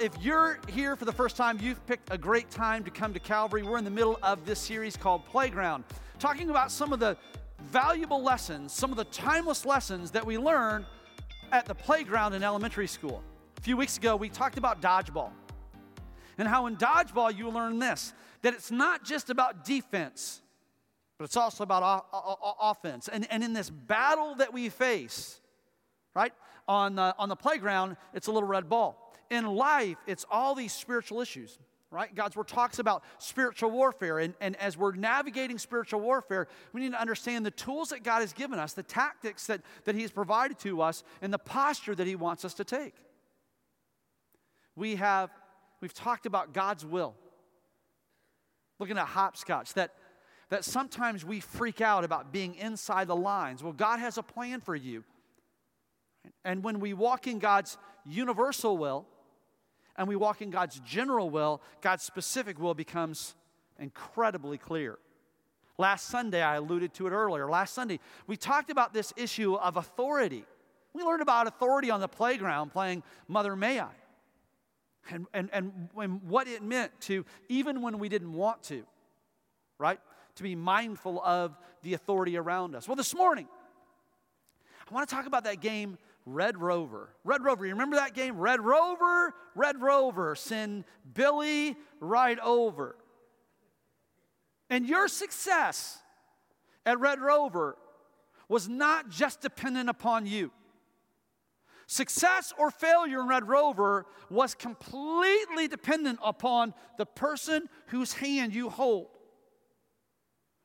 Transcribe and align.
if 0.00 0.12
you're 0.22 0.58
here 0.68 0.96
for 0.96 1.04
the 1.04 1.12
first 1.12 1.36
time, 1.36 1.58
you've 1.60 1.84
picked 1.86 2.10
a 2.10 2.16
great 2.16 2.50
time 2.50 2.82
to 2.84 2.90
come 2.90 3.12
to 3.12 3.20
Calvary. 3.20 3.62
We're 3.62 3.76
in 3.76 3.84
the 3.84 3.90
middle 3.90 4.18
of 4.22 4.46
this 4.46 4.58
series 4.58 4.96
called 4.96 5.26
Playground, 5.26 5.84
talking 6.18 6.48
about 6.48 6.72
some 6.72 6.94
of 6.94 7.00
the 7.00 7.18
valuable 7.64 8.22
lessons, 8.22 8.72
some 8.72 8.90
of 8.90 8.96
the 8.96 9.04
timeless 9.04 9.66
lessons 9.66 10.10
that 10.12 10.24
we 10.24 10.38
learn 10.38 10.86
at 11.52 11.66
the 11.66 11.74
playground 11.74 12.32
in 12.32 12.42
elementary 12.42 12.86
school. 12.86 13.22
A 13.58 13.60
few 13.60 13.76
weeks 13.76 13.98
ago, 13.98 14.16
we 14.16 14.30
talked 14.30 14.56
about 14.56 14.80
dodgeball 14.80 15.30
and 16.38 16.48
how 16.48 16.66
in 16.66 16.76
dodgeball 16.76 17.36
you 17.36 17.50
learn 17.50 17.78
this 17.78 18.14
that 18.40 18.54
it's 18.54 18.70
not 18.70 19.04
just 19.04 19.28
about 19.28 19.66
defense, 19.66 20.40
but 21.18 21.26
it's 21.26 21.36
also 21.36 21.62
about 21.62 22.06
offense. 22.58 23.08
And, 23.08 23.30
and 23.30 23.44
in 23.44 23.52
this 23.52 23.68
battle 23.68 24.34
that 24.36 24.50
we 24.50 24.70
face, 24.70 25.38
right, 26.14 26.32
on 26.66 26.94
the, 26.94 27.14
on 27.18 27.28
the 27.28 27.36
playground, 27.36 27.98
it's 28.14 28.28
a 28.28 28.32
little 28.32 28.48
red 28.48 28.66
ball 28.66 28.99
in 29.30 29.46
life, 29.46 29.96
it's 30.06 30.26
all 30.30 30.54
these 30.54 30.72
spiritual 30.72 31.20
issues, 31.20 31.58
right? 31.90 32.12
God's 32.14 32.36
word 32.36 32.48
talks 32.48 32.78
about 32.78 33.04
spiritual 33.18 33.70
warfare. 33.70 34.18
And, 34.18 34.34
and 34.40 34.56
as 34.56 34.76
we're 34.76 34.94
navigating 34.94 35.58
spiritual 35.58 36.00
warfare, 36.00 36.48
we 36.72 36.80
need 36.80 36.92
to 36.92 37.00
understand 37.00 37.46
the 37.46 37.50
tools 37.50 37.90
that 37.90 38.02
God 38.02 38.20
has 38.20 38.32
given 38.32 38.58
us, 38.58 38.72
the 38.72 38.82
tactics 38.82 39.46
that, 39.46 39.62
that 39.84 39.94
He's 39.94 40.10
provided 40.10 40.58
to 40.60 40.82
us, 40.82 41.04
and 41.22 41.32
the 41.32 41.38
posture 41.38 41.94
that 41.94 42.06
He 42.06 42.16
wants 42.16 42.44
us 42.44 42.54
to 42.54 42.64
take. 42.64 42.94
We 44.74 44.96
have, 44.96 45.30
we've 45.80 45.94
talked 45.94 46.26
about 46.26 46.52
God's 46.52 46.84
will. 46.84 47.14
Looking 48.78 48.98
at 48.98 49.06
hopscotch, 49.06 49.74
that, 49.74 49.92
that 50.48 50.64
sometimes 50.64 51.24
we 51.24 51.40
freak 51.40 51.80
out 51.80 52.02
about 52.02 52.32
being 52.32 52.54
inside 52.54 53.08
the 53.08 53.16
lines. 53.16 53.62
Well, 53.62 53.74
God 53.74 54.00
has 54.00 54.16
a 54.16 54.22
plan 54.22 54.60
for 54.60 54.74
you. 54.74 55.04
And 56.44 56.64
when 56.64 56.80
we 56.80 56.94
walk 56.94 57.26
in 57.26 57.38
God's 57.38 57.76
universal 58.04 58.78
will, 58.78 59.06
and 60.00 60.08
we 60.08 60.16
walk 60.16 60.40
in 60.40 60.48
God's 60.48 60.80
general 60.80 61.28
will, 61.28 61.60
God's 61.82 62.02
specific 62.02 62.58
will 62.58 62.72
becomes 62.72 63.34
incredibly 63.78 64.56
clear. 64.56 64.98
Last 65.76 66.06
Sunday, 66.08 66.40
I 66.40 66.56
alluded 66.56 66.94
to 66.94 67.06
it 67.06 67.10
earlier. 67.10 67.50
Last 67.50 67.74
Sunday, 67.74 68.00
we 68.26 68.38
talked 68.38 68.70
about 68.70 68.94
this 68.94 69.12
issue 69.14 69.56
of 69.56 69.76
authority. 69.76 70.46
We 70.94 71.02
learned 71.02 71.20
about 71.20 71.46
authority 71.48 71.90
on 71.90 72.00
the 72.00 72.08
playground 72.08 72.72
playing 72.72 73.02
Mother 73.28 73.54
May 73.54 73.78
I. 73.78 73.90
And, 75.10 75.26
and, 75.34 75.50
and, 75.52 75.90
what 76.22 76.48
it 76.48 76.62
meant 76.62 76.98
to, 77.02 77.26
even 77.50 77.82
when 77.82 77.98
we 77.98 78.08
didn't 78.08 78.32
want 78.32 78.62
to, 78.64 78.84
right? 79.76 80.00
To 80.36 80.42
be 80.42 80.54
mindful 80.54 81.20
of 81.22 81.58
the 81.82 81.92
authority 81.92 82.38
around 82.38 82.74
us. 82.74 82.88
Well, 82.88 82.96
this 82.96 83.14
morning, 83.14 83.48
I 84.90 84.94
want 84.94 85.06
to 85.06 85.14
talk 85.14 85.26
about 85.26 85.44
that 85.44 85.60
game 85.60 85.98
Red 86.26 86.58
Rover. 86.58 87.10
Red 87.24 87.42
Rover, 87.42 87.66
you 87.66 87.72
remember 87.72 87.96
that 87.96 88.14
game? 88.14 88.38
Red 88.38 88.60
Rover, 88.60 89.34
Red 89.54 89.80
Rover, 89.80 90.34
send 90.34 90.84
Billy 91.14 91.76
right 92.00 92.38
over. 92.38 92.96
And 94.68 94.86
your 94.86 95.08
success 95.08 95.98
at 96.86 97.00
Red 97.00 97.20
Rover 97.20 97.76
was 98.48 98.68
not 98.68 99.08
just 99.08 99.40
dependent 99.40 99.88
upon 99.88 100.26
you. 100.26 100.50
Success 101.86 102.52
or 102.56 102.70
failure 102.70 103.20
in 103.20 103.26
Red 103.26 103.48
Rover 103.48 104.06
was 104.28 104.54
completely 104.54 105.66
dependent 105.66 106.20
upon 106.22 106.72
the 106.98 107.06
person 107.06 107.68
whose 107.86 108.12
hand 108.12 108.54
you 108.54 108.68
hold 108.68 109.08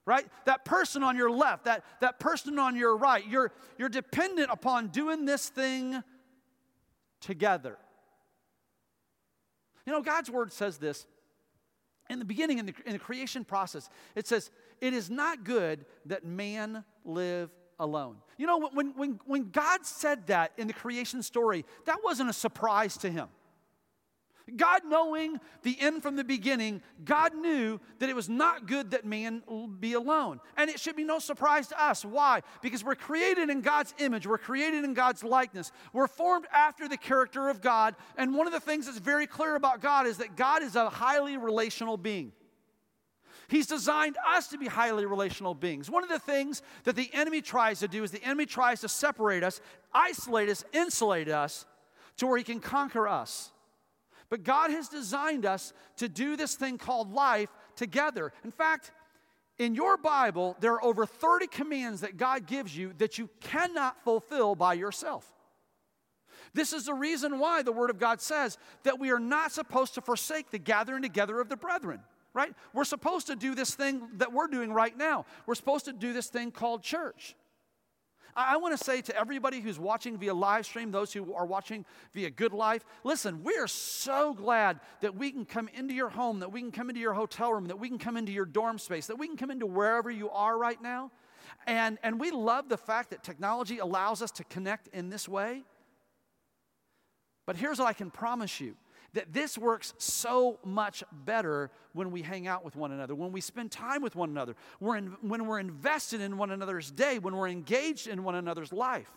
right? 0.06 0.25
That 0.45 0.66
person 0.66 1.03
on 1.03 1.16
your 1.16 1.31
left, 1.31 1.66
that, 1.66 1.84
that 2.02 2.20
person 2.20 2.59
on 2.59 2.75
your 2.75 2.95
right, 2.95 3.25
you're, 3.28 3.52
you're 3.78 3.89
dependent 3.89 4.50
upon 4.52 4.89
doing 4.89 5.25
this 5.25 5.50
thing 5.50 6.03
together. 7.22 7.78
You 9.85 9.94
know, 9.94 10.02
God's 10.02 10.29
word 10.29 10.52
says 10.52 10.78
this 10.78 11.06
in 12.09 12.19
the 12.19 12.25
beginning, 12.25 12.59
in 12.59 12.68
the, 12.68 12.75
in 12.85 12.94
the 12.94 13.00
creation 13.00 13.44
process. 13.44 13.90
It 14.16 14.28
says, 14.28 14.52
It 14.81 14.94
is 14.94 15.09
not 15.09 15.44
good 15.44 15.85
that 16.06 16.24
man 16.24 16.84
live 17.03 17.50
alone. 17.79 18.18
You 18.38 18.47
know, 18.47 18.69
when, 18.74 18.94
when, 18.96 19.19
when 19.25 19.50
God 19.50 19.85
said 19.85 20.28
that 20.28 20.52
in 20.58 20.68
the 20.68 20.74
creation 20.74 21.24
story, 21.24 21.66
that 21.85 21.97
wasn't 22.03 22.29
a 22.29 22.34
surprise 22.34 22.97
to 22.97 23.09
him. 23.09 23.28
God 24.56 24.81
knowing 24.85 25.39
the 25.63 25.75
end 25.79 26.03
from 26.03 26.16
the 26.16 26.23
beginning, 26.23 26.81
God 27.03 27.33
knew 27.33 27.79
that 28.00 28.09
it 28.09 28.16
was 28.16 28.29
not 28.29 28.67
good 28.67 28.91
that 28.91 29.03
man 29.03 29.41
be 29.79 29.94
alone. 29.94 30.39
And 30.56 30.69
it 30.69 30.79
should 30.79 30.95
be 30.95 31.03
no 31.03 31.17
surprise 31.17 31.67
to 31.69 31.83
us. 31.83 32.06
Why? 32.06 32.41
Because 32.61 32.84
we're 32.84 32.95
created 32.95 33.50
in 33.50 33.61
God's 33.61 33.95
image, 33.97 34.28
we're 34.28 34.38
created 34.38 34.84
in 34.84 34.94
God's 34.94 35.23
likeness, 35.23 35.72
we're 35.94 36.07
formed 36.07 36.45
after 36.53 36.88
the 36.88 36.97
character 36.97 37.50
of 37.50 37.59
God. 37.59 37.95
And 38.17 38.35
one 38.35 38.45
of 38.45 38.53
the 38.53 38.59
things 38.59 38.85
that's 38.85 39.00
very 39.00 39.25
clear 39.25 39.55
about 39.55 39.81
God 39.81 40.05
is 40.05 40.17
that 40.17 40.35
God 40.35 40.61
is 40.61 40.75
a 40.75 40.89
highly 40.89 41.38
relational 41.38 41.97
being. 41.97 42.31
He's 43.47 43.67
designed 43.67 44.17
us 44.28 44.47
to 44.50 44.57
be 44.57 44.67
highly 44.67 45.05
relational 45.05 45.53
beings. 45.53 45.89
One 45.89 46.03
of 46.03 46.09
the 46.09 46.19
things 46.19 46.61
that 46.84 46.95
the 46.95 47.09
enemy 47.13 47.41
tries 47.41 47.79
to 47.79 47.88
do 47.88 48.03
is 48.03 48.11
the 48.11 48.23
enemy 48.23 48.45
tries 48.45 48.81
to 48.81 48.89
separate 48.89 49.44
us, 49.44 49.61
isolate 49.94 50.50
us, 50.50 50.63
insulate 50.73 51.29
us 51.29 51.66
to 52.17 52.28
where 52.28 52.38
he 52.38 52.44
can 52.44 52.59
conquer 52.59 53.07
us. 53.07 53.51
But 54.30 54.44
God 54.44 54.72
has 54.72 54.90
designed 54.90 55.46
us 55.46 55.74
to 55.97 56.09
do 56.09 56.36
this 56.36 56.56
thing 56.56 56.78
called 56.78 57.13
life 57.13 57.50
together. 57.75 58.34
In 58.44 58.52
fact, 58.52 58.91
in 59.58 59.75
your 59.75 59.97
Bible, 59.97 60.58
there 60.59 60.74
are 60.74 60.84
over 60.84 61.06
30 61.06 61.47
commands 61.47 62.02
that 62.02 62.18
God 62.18 62.46
gives 62.46 62.75
you 62.75 62.94
that 62.97 63.18
you 63.18 63.30
cannot 63.40 64.03
fulfill 64.03 64.56
by 64.56 64.74
yourself. 64.74 65.31
This 66.53 66.74
is 66.74 66.85
the 66.85 66.94
reason 66.94 67.40
why 67.40 67.62
the 67.62 67.72
Word 67.72 67.90
of 67.90 68.00
God 68.00 68.22
says 68.22 68.58
that 68.84 69.00
we 69.00 69.12
are 69.12 69.19
not 69.19 69.52
supposed 69.52 69.94
to 69.96 70.02
forsake 70.02 70.52
the 70.52 70.59
gathering 70.59 71.02
together 71.02 71.40
of 71.40 71.50
the 71.50 71.58
brethren, 71.58 72.02
right? 72.34 72.53
We're 72.74 72.84
supposed 72.84 73.28
to 73.28 73.35
do 73.35 73.56
this 73.56 73.75
thing 73.75 74.02
that 74.16 74.34
we're 74.34 74.47
doing 74.47 74.72
right 74.72 74.96
now. 74.97 75.25
We're 75.46 75.56
supposed 75.56 75.85
to 75.85 75.94
do 75.94 76.14
this 76.14 76.28
thing 76.28 76.52
called 76.52 76.81
church. 76.84 77.35
I, 78.35 78.57
want 78.57 78.78
to 78.78 78.84
say 78.84 79.01
to 79.01 79.18
everybody 79.18 79.62
who's 79.62 79.79
watching 79.79 80.18
via 80.18 80.34
live 80.34 80.66
stream, 80.66 80.91
those 80.91 81.13
who 81.13 81.34
are 81.34 81.46
watching 81.46 81.85
via 82.13 82.29
Good 82.29 82.53
Life, 82.53 82.84
listen, 83.03 83.44
we 83.44 83.56
are 83.57 83.68
so 83.68 84.34
glad 84.34 84.79
that 85.01 85.16
we 85.16 85.31
can 85.31 85.46
come 85.46 85.69
into 85.73 85.94
your 85.94 86.09
home, 86.09 86.40
that 86.40 86.51
we 86.51 86.62
can 86.62 86.72
come 86.72 86.90
into 86.90 87.01
your 87.01 87.13
hotel 87.13 87.53
room, 87.53 87.66
that 87.68 87.79
we 87.79 87.88
can 87.88 87.97
come 87.97 88.18
into 88.18 88.31
your 88.31 88.46
dorm 88.46 88.78
space, 88.78 89.07
that 89.07 89.18
we 89.18 89.28
can 89.28 89.38
come 89.38 89.51
into 89.51 89.66
wherever 89.66 90.12
you 90.12 90.29
are 90.29 90.57
right 90.57 90.81
now. 90.81 91.12
And, 91.68 91.97
and 92.03 92.19
we 92.19 92.31
love 92.31 92.69
the 92.69 92.78
fact 92.78 93.12
that 93.12 93.23
technology 93.23 93.79
allows 93.79 94.22
us 94.22 94.31
to 94.31 94.44
connect 94.44 94.88
in 94.90 95.09
this 95.09 95.29
way. 95.29 95.63
But 97.46 97.56
here's 97.56 97.79
what 97.79 97.88
I 97.88 97.94
can 97.94 98.12
promise 98.12 98.59
you 98.59 98.75
that 99.16 99.34
this 99.34 99.58
works 99.58 99.94
so 99.98 100.59
much 100.64 101.03
better 101.12 101.72
when 101.94 102.12
we 102.12 102.22
hang 102.22 102.48
out 102.48 102.64
with 102.64 102.76
one 102.76 102.92
another, 102.92 103.16
when 103.16 103.31
we 103.31 103.42
spend 103.42 103.72
time 103.72 104.02
with 104.02 104.16
one 104.16 104.30
another, 104.30 104.56
when, 104.80 105.16
when 105.22 105.48
we're 105.48 105.59
invested 105.59 106.22
in 106.22 106.38
one 106.38 106.52
another's 106.52 106.92
day, 106.92 107.18
when 107.18 107.36
we're 107.36 107.48
engaged 107.48 108.08
in 108.08 108.24
one 108.24 108.36
another's 108.36 108.72
life. 108.72 109.09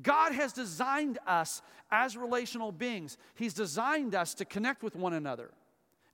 God 0.00 0.32
has 0.32 0.52
designed 0.52 1.18
us 1.26 1.62
as 1.90 2.16
relational 2.16 2.70
beings. 2.70 3.18
He's 3.34 3.54
designed 3.54 4.14
us 4.14 4.34
to 4.34 4.44
connect 4.44 4.82
with 4.82 4.94
one 4.94 5.14
another. 5.14 5.50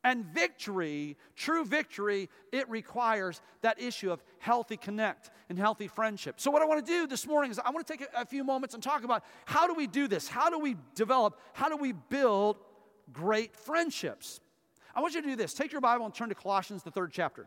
And 0.04 0.26
victory, 0.26 1.16
true 1.36 1.64
victory, 1.64 2.28
it 2.50 2.68
requires 2.68 3.40
that 3.60 3.80
issue 3.80 4.10
of 4.10 4.22
healthy 4.40 4.76
connect 4.76 5.30
and 5.48 5.56
healthy 5.56 5.86
friendship. 5.86 6.40
So, 6.40 6.50
what 6.50 6.60
I 6.60 6.64
want 6.64 6.84
to 6.84 6.92
do 6.92 7.06
this 7.06 7.26
morning 7.26 7.52
is 7.52 7.60
I 7.60 7.70
want 7.70 7.86
to 7.86 7.96
take 7.96 8.08
a, 8.16 8.26
few 8.26 8.42
moments 8.42 8.74
and 8.74 8.82
talk 8.82 9.04
about 9.04 9.22
how 9.44 9.66
do 9.66 9.74
we 9.74 9.86
do 9.86 10.08
this? 10.08 10.26
How 10.26 10.50
do 10.50 10.58
we 10.58 10.76
develop? 10.96 11.38
How 11.52 11.68
do 11.68 11.76
we 11.76 11.92
build 11.92 12.56
great 13.12 13.54
friendships? 13.54 14.40
I 14.94 15.00
want 15.00 15.14
you 15.14 15.22
to 15.22 15.28
do 15.28 15.36
this. 15.36 15.54
Take 15.54 15.70
your 15.70 15.80
Bible 15.80 16.04
and 16.04 16.14
turn 16.14 16.30
to 16.30 16.34
Colossians, 16.34 16.82
the 16.82 16.90
third 16.90 17.12
chapter. 17.12 17.46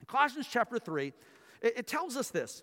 In 0.00 0.06
Colossians 0.06 0.46
chapter 0.50 0.78
3, 0.78 1.12
it, 1.62 1.78
it 1.78 1.86
tells 1.86 2.16
us 2.16 2.28
this. 2.30 2.62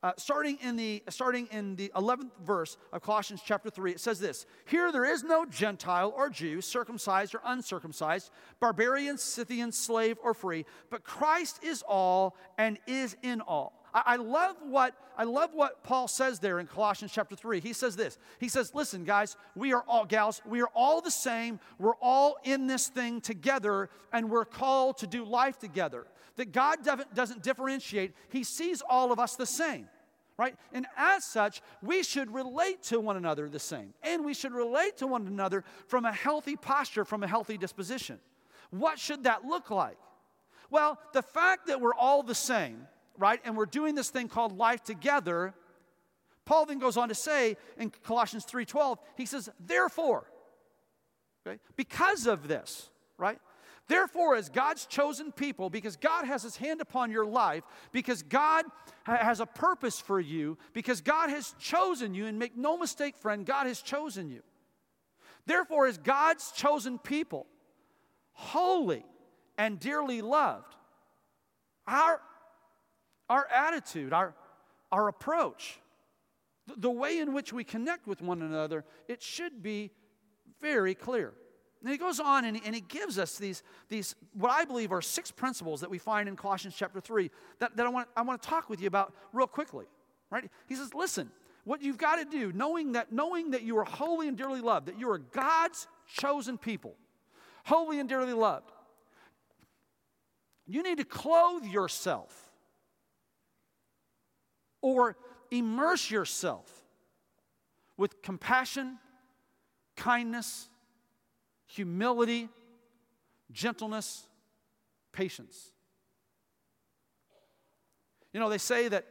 Uh, 0.00 0.12
starting 0.16 0.56
in 0.62 0.76
the 0.76 1.02
starting 1.08 1.48
in 1.50 1.74
the 1.74 1.90
11th 1.96 2.30
verse 2.44 2.76
of 2.92 3.02
colossians 3.02 3.42
chapter 3.44 3.68
3 3.68 3.90
it 3.90 3.98
says 3.98 4.20
this 4.20 4.46
here 4.64 4.92
there 4.92 5.04
is 5.04 5.24
no 5.24 5.44
gentile 5.44 6.14
or 6.16 6.30
jew 6.30 6.60
circumcised 6.60 7.34
or 7.34 7.40
uncircumcised 7.44 8.30
barbarian 8.60 9.18
scythian 9.18 9.72
slave 9.72 10.16
or 10.22 10.34
free 10.34 10.64
but 10.88 11.02
christ 11.02 11.64
is 11.64 11.82
all 11.82 12.36
and 12.58 12.78
is 12.86 13.16
in 13.24 13.40
all 13.40 13.78
I, 13.92 14.02
I 14.06 14.16
love 14.16 14.54
what 14.62 14.94
I 15.16 15.24
love 15.24 15.50
what 15.52 15.82
Paul 15.82 16.06
says 16.06 16.38
there 16.38 16.60
in 16.60 16.68
Colossians 16.68 17.10
chapter 17.12 17.34
3. 17.34 17.58
He 17.58 17.72
says 17.72 17.96
this. 17.96 18.18
He 18.38 18.48
says, 18.48 18.72
listen, 18.72 19.02
guys, 19.02 19.36
we 19.56 19.72
are 19.72 19.82
all 19.88 20.04
gals, 20.04 20.40
we 20.46 20.62
are 20.62 20.70
all 20.74 21.00
the 21.00 21.10
same. 21.10 21.58
We're 21.80 21.96
all 22.00 22.36
in 22.44 22.68
this 22.68 22.86
thing 22.86 23.20
together, 23.20 23.90
and 24.12 24.30
we're 24.30 24.44
called 24.44 24.98
to 24.98 25.08
do 25.08 25.24
life 25.24 25.58
together 25.58 26.06
that 26.38 26.52
God 26.52 26.78
doesn't 27.14 27.42
differentiate, 27.42 28.14
He 28.30 28.42
sees 28.42 28.82
all 28.88 29.12
of 29.12 29.18
us 29.18 29.36
the 29.36 29.46
same. 29.46 29.88
Right? 30.38 30.54
And 30.72 30.86
as 30.96 31.24
such, 31.24 31.60
we 31.82 32.04
should 32.04 32.32
relate 32.32 32.84
to 32.84 33.00
one 33.00 33.16
another 33.16 33.48
the 33.48 33.58
same. 33.58 33.92
And 34.04 34.24
we 34.24 34.34
should 34.34 34.52
relate 34.52 34.96
to 34.98 35.06
one 35.06 35.26
another 35.26 35.64
from 35.88 36.04
a 36.04 36.12
healthy 36.12 36.54
posture, 36.54 37.04
from 37.04 37.24
a 37.24 37.26
healthy 37.26 37.58
disposition. 37.58 38.20
What 38.70 39.00
should 39.00 39.24
that 39.24 39.44
look 39.44 39.70
like? 39.70 39.98
Well, 40.70 41.00
the 41.12 41.22
fact 41.22 41.66
that 41.66 41.80
we're 41.80 41.94
all 41.94 42.22
the 42.22 42.36
same, 42.36 42.86
right, 43.18 43.40
and 43.44 43.56
we're 43.56 43.66
doing 43.66 43.96
this 43.96 44.10
thing 44.10 44.28
called 44.28 44.56
life 44.56 44.84
together, 44.84 45.54
Paul 46.44 46.66
then 46.66 46.78
goes 46.78 46.96
on 46.96 47.08
to 47.08 47.16
say 47.16 47.56
in 47.76 47.90
Colossians 47.90 48.44
3:12, 48.44 48.98
he 49.16 49.26
says, 49.26 49.50
"Therefore, 49.58 50.30
Okay? 51.48 51.58
Because 51.76 52.26
of 52.26 52.48
this, 52.48 52.90
right? 53.16 53.38
Therefore, 53.88 54.36
as 54.36 54.50
God's 54.50 54.84
chosen 54.86 55.32
people, 55.32 55.70
because 55.70 55.96
God 55.96 56.26
has 56.26 56.42
his 56.42 56.56
hand 56.56 56.82
upon 56.82 57.10
your 57.10 57.24
life, 57.24 57.64
because 57.90 58.22
God 58.22 58.66
has 59.04 59.40
a 59.40 59.46
purpose 59.46 59.98
for 59.98 60.20
you, 60.20 60.58
because 60.74 61.00
God 61.00 61.30
has 61.30 61.54
chosen 61.58 62.14
you, 62.14 62.26
and 62.26 62.38
make 62.38 62.56
no 62.56 62.76
mistake, 62.76 63.16
friend, 63.16 63.46
God 63.46 63.66
has 63.66 63.80
chosen 63.80 64.28
you. 64.28 64.42
Therefore, 65.46 65.86
as 65.86 65.96
God's 65.96 66.52
chosen 66.52 66.98
people, 66.98 67.46
holy 68.32 69.06
and 69.56 69.80
dearly 69.80 70.20
loved, 70.20 70.76
our, 71.86 72.20
our 73.30 73.48
attitude, 73.50 74.12
our, 74.12 74.34
our 74.92 75.08
approach, 75.08 75.80
the, 76.76 76.90
way 76.90 77.18
in 77.18 77.32
which 77.32 77.54
we 77.54 77.64
connect 77.64 78.06
with 78.06 78.20
one 78.20 78.42
another, 78.42 78.84
it 79.08 79.22
should 79.22 79.62
be 79.62 79.90
very 80.60 80.94
clear. 80.94 81.32
And 81.82 81.90
he 81.90 81.96
goes 81.96 82.18
on 82.18 82.44
and 82.44 82.56
he, 82.56 82.62
and 82.64 82.74
he 82.74 82.80
gives 82.80 83.18
us 83.18 83.38
these, 83.38 83.62
these, 83.88 84.16
what 84.34 84.50
I 84.50 84.64
believe 84.64 84.90
are 84.90 85.00
six 85.00 85.30
principles 85.30 85.80
that 85.80 85.90
we 85.90 85.98
find 85.98 86.28
in 86.28 86.34
Colossians 86.34 86.74
chapter 86.76 87.00
3 87.00 87.30
that, 87.60 87.76
that 87.76 87.86
I, 87.86 87.88
want, 87.88 88.08
I 88.16 88.22
want 88.22 88.42
to 88.42 88.48
talk 88.48 88.68
with 88.68 88.80
you 88.80 88.88
about 88.88 89.14
real 89.32 89.46
quickly. 89.46 89.86
Right? 90.30 90.50
He 90.66 90.74
says, 90.74 90.92
listen, 90.92 91.30
what 91.64 91.80
you've 91.82 91.98
got 91.98 92.16
to 92.16 92.24
do, 92.24 92.52
knowing 92.52 92.92
that, 92.92 93.12
knowing 93.12 93.52
that 93.52 93.62
you 93.62 93.78
are 93.78 93.84
holy 93.84 94.26
and 94.26 94.36
dearly 94.36 94.60
loved, 94.60 94.86
that 94.86 94.98
you 94.98 95.08
are 95.10 95.18
God's 95.18 95.86
chosen 96.06 96.58
people, 96.58 96.96
holy 97.64 98.00
and 98.00 98.08
dearly 98.08 98.32
loved, 98.32 98.72
you 100.66 100.82
need 100.82 100.98
to 100.98 101.04
clothe 101.04 101.64
yourself 101.64 102.50
or 104.82 105.16
immerse 105.50 106.10
yourself 106.10 106.70
with 107.96 108.20
compassion, 108.22 108.98
kindness, 109.96 110.68
humility, 111.68 112.48
gentleness, 113.52 114.26
patience. 115.12 115.70
You 118.32 118.40
know, 118.40 118.50
they 118.50 118.58
say 118.58 118.88
that 118.88 119.06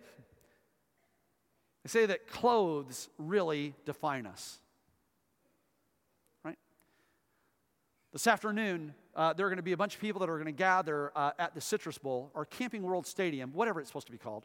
they 1.83 1.89
say 1.89 2.05
that 2.07 2.27
clothes 2.27 3.07
really 3.17 3.73
define 3.85 4.25
us. 4.25 4.59
Right? 6.43 6.57
This 8.11 8.27
afternoon, 8.27 8.93
uh, 9.15 9.31
there 9.31 9.45
are 9.45 9.49
going 9.49 9.55
to 9.57 9.63
be 9.63 9.71
a 9.71 9.77
bunch 9.77 9.95
of 9.95 10.01
people 10.01 10.19
that 10.19 10.29
are 10.29 10.35
going 10.35 10.47
to 10.47 10.51
gather 10.51 11.13
uh, 11.15 11.31
at 11.39 11.55
the 11.55 11.61
Citrus 11.61 11.97
Bowl 11.97 12.29
or 12.33 12.45
Camping 12.45 12.83
World 12.83 13.07
Stadium, 13.07 13.53
whatever 13.53 13.79
it's 13.79 13.87
supposed 13.89 14.07
to 14.07 14.11
be 14.11 14.17
called. 14.17 14.43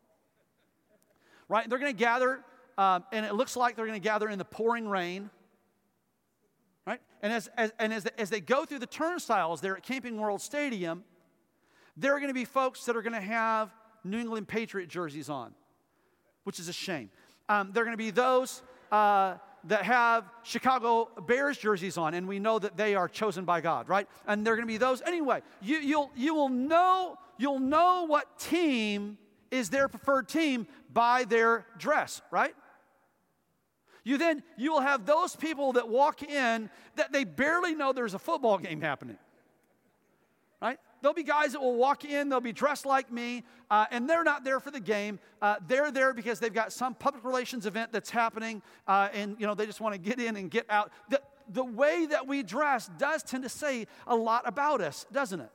Right? 1.49 1.69
They're 1.69 1.81
going 1.81 1.93
to 1.93 1.99
gather, 1.99 2.44
um, 2.79 3.05
and 3.12 3.26
it 3.26 3.35
looks 3.35 3.56
like 3.56 3.75
they're 3.75 3.87
going 3.87 4.00
to 4.00 4.05
gather 4.08 4.29
in 4.29 4.38
the 4.38 4.44
pouring 4.44 4.88
rain. 4.88 5.29
Right? 6.87 7.00
And 7.23 7.32
as, 7.32 7.49
as, 7.56 7.73
and 7.79 7.93
as, 7.93 8.06
as 8.19 8.31
they 8.31 8.40
go 8.40 8.64
through 8.64 8.81
the 8.81 8.87
turnstiles 8.87 9.61
there 9.61 9.76
at 9.76 9.82
Camping 9.82 10.19
World 10.19 10.40
Stadium, 10.40 11.05
there 11.96 12.14
are 12.14 12.19
going 12.19 12.31
to 12.31 12.34
be 12.34 12.44
folks 12.44 12.84
that 12.87 12.96
are 12.96 13.02
going 13.02 13.12
to 13.12 13.20
have 13.20 13.73
New 14.05 14.19
England 14.19 14.49
Patriot 14.49 14.88
jerseys 14.88 15.29
on, 15.29 15.52
which 16.44 16.58
is 16.58 16.69
a 16.69 16.73
shame. 16.73 17.11
Um, 17.49 17.70
there 17.73 17.82
are 17.82 17.87
going 17.87 17.96
to 17.96 18.02
be 18.02 18.11
those 18.11 18.62
uh, 18.90 19.34
that 19.64 19.84
have 19.84 20.25
Chicago 20.43 21.08
Bears 21.26 21.56
jerseys 21.58 21.96
on, 21.96 22.14
and 22.14 22.26
we 22.26 22.38
know 22.38 22.58
that 22.58 22.76
they 22.76 22.94
are 22.94 23.08
chosen 23.08 23.44
by 23.44 23.61
God, 23.61 23.88
right? 23.88 24.08
And 24.26 24.44
there 24.44 24.55
are 24.55 24.56
going 24.56 24.67
to 24.67 24.73
be 24.73 24.79
those 24.79 25.02
anyway. 25.02 25.43
You, 25.61 25.79
you'll 25.79 26.11
you 26.17 26.34
will 26.34 26.49
know 26.49 27.17
you'll 27.38 27.61
know 27.61 28.05
what 28.06 28.38
team 28.38 29.19
is 29.50 29.69
their 29.69 29.87
preferred 29.87 30.29
team 30.29 30.67
by 30.93 31.25
their 31.25 31.67
dress, 31.79 32.23
right? 32.31 32.55
You 34.04 34.19
then 34.19 34.43
you 34.56 34.72
will 34.72 34.81
have 34.81 35.06
those 35.06 35.37
people 35.37 35.75
that 35.75 35.88
walk 35.88 36.22
in 36.22 36.70
that 36.96 37.12
they 37.12 37.25
barely 37.25 37.75
know 37.75 37.93
there's 37.93 38.14
a 38.14 38.19
football 38.19 38.58
game 38.58 38.81
happening. 38.81 39.19
Right? 40.60 40.78
There'll 41.00 41.14
be 41.14 41.25
guys 41.25 41.52
that 41.52 41.60
will 41.60 41.75
walk 41.75 42.04
in, 42.04 42.28
they'll 42.28 42.40
be 42.40 42.52
dressed 42.52 42.87
like 42.87 43.10
me, 43.10 43.43
uh, 43.70 43.87
and 43.90 44.08
they're 44.08 44.22
not 44.22 44.44
there 44.44 44.60
for 44.60 44.70
the 44.70 44.81
game. 44.81 45.19
Uh, 45.40 45.56
they're 45.66 45.90
there 45.90 46.14
because 46.14 46.38
they've 46.38 46.54
got 46.54 46.72
some 46.72 46.94
public 46.94 47.25
relations 47.25 47.66
event 47.66 47.93
that's 47.93 48.10
happening, 48.10 48.62
uh, 48.87 49.08
and 49.12 49.37
you 49.38 49.46
know 49.46 49.54
they 49.54 49.66
just 49.66 49.81
want 49.81 49.94
to 49.94 50.00
get 50.00 50.20
in 50.20 50.37
and 50.37 50.50
get 50.50 50.66
out. 50.70 50.93
The, 51.08 51.20
the 51.48 51.64
way 51.64 52.06
that 52.06 52.26
we 52.26 52.43
dress 52.43 52.88
does 52.98 53.22
tend 53.22 53.43
to 53.43 53.48
say 53.48 53.87
a 54.06 54.14
lot 54.14 54.46
about 54.46 54.81
us, 54.81 55.06
doesn't 55.12 55.40
it? 55.40 55.50